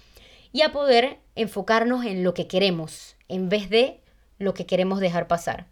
y 0.52 0.62
a 0.62 0.72
poder 0.72 1.18
enfocarnos 1.36 2.06
en 2.06 2.24
lo 2.24 2.34
que 2.34 2.48
queremos 2.48 3.16
en 3.30 3.50
vez 3.50 3.70
de 3.70 4.02
lo 4.40 4.54
que 4.54 4.66
queremos 4.66 5.00
dejar 5.00 5.28
pasar. 5.28 5.68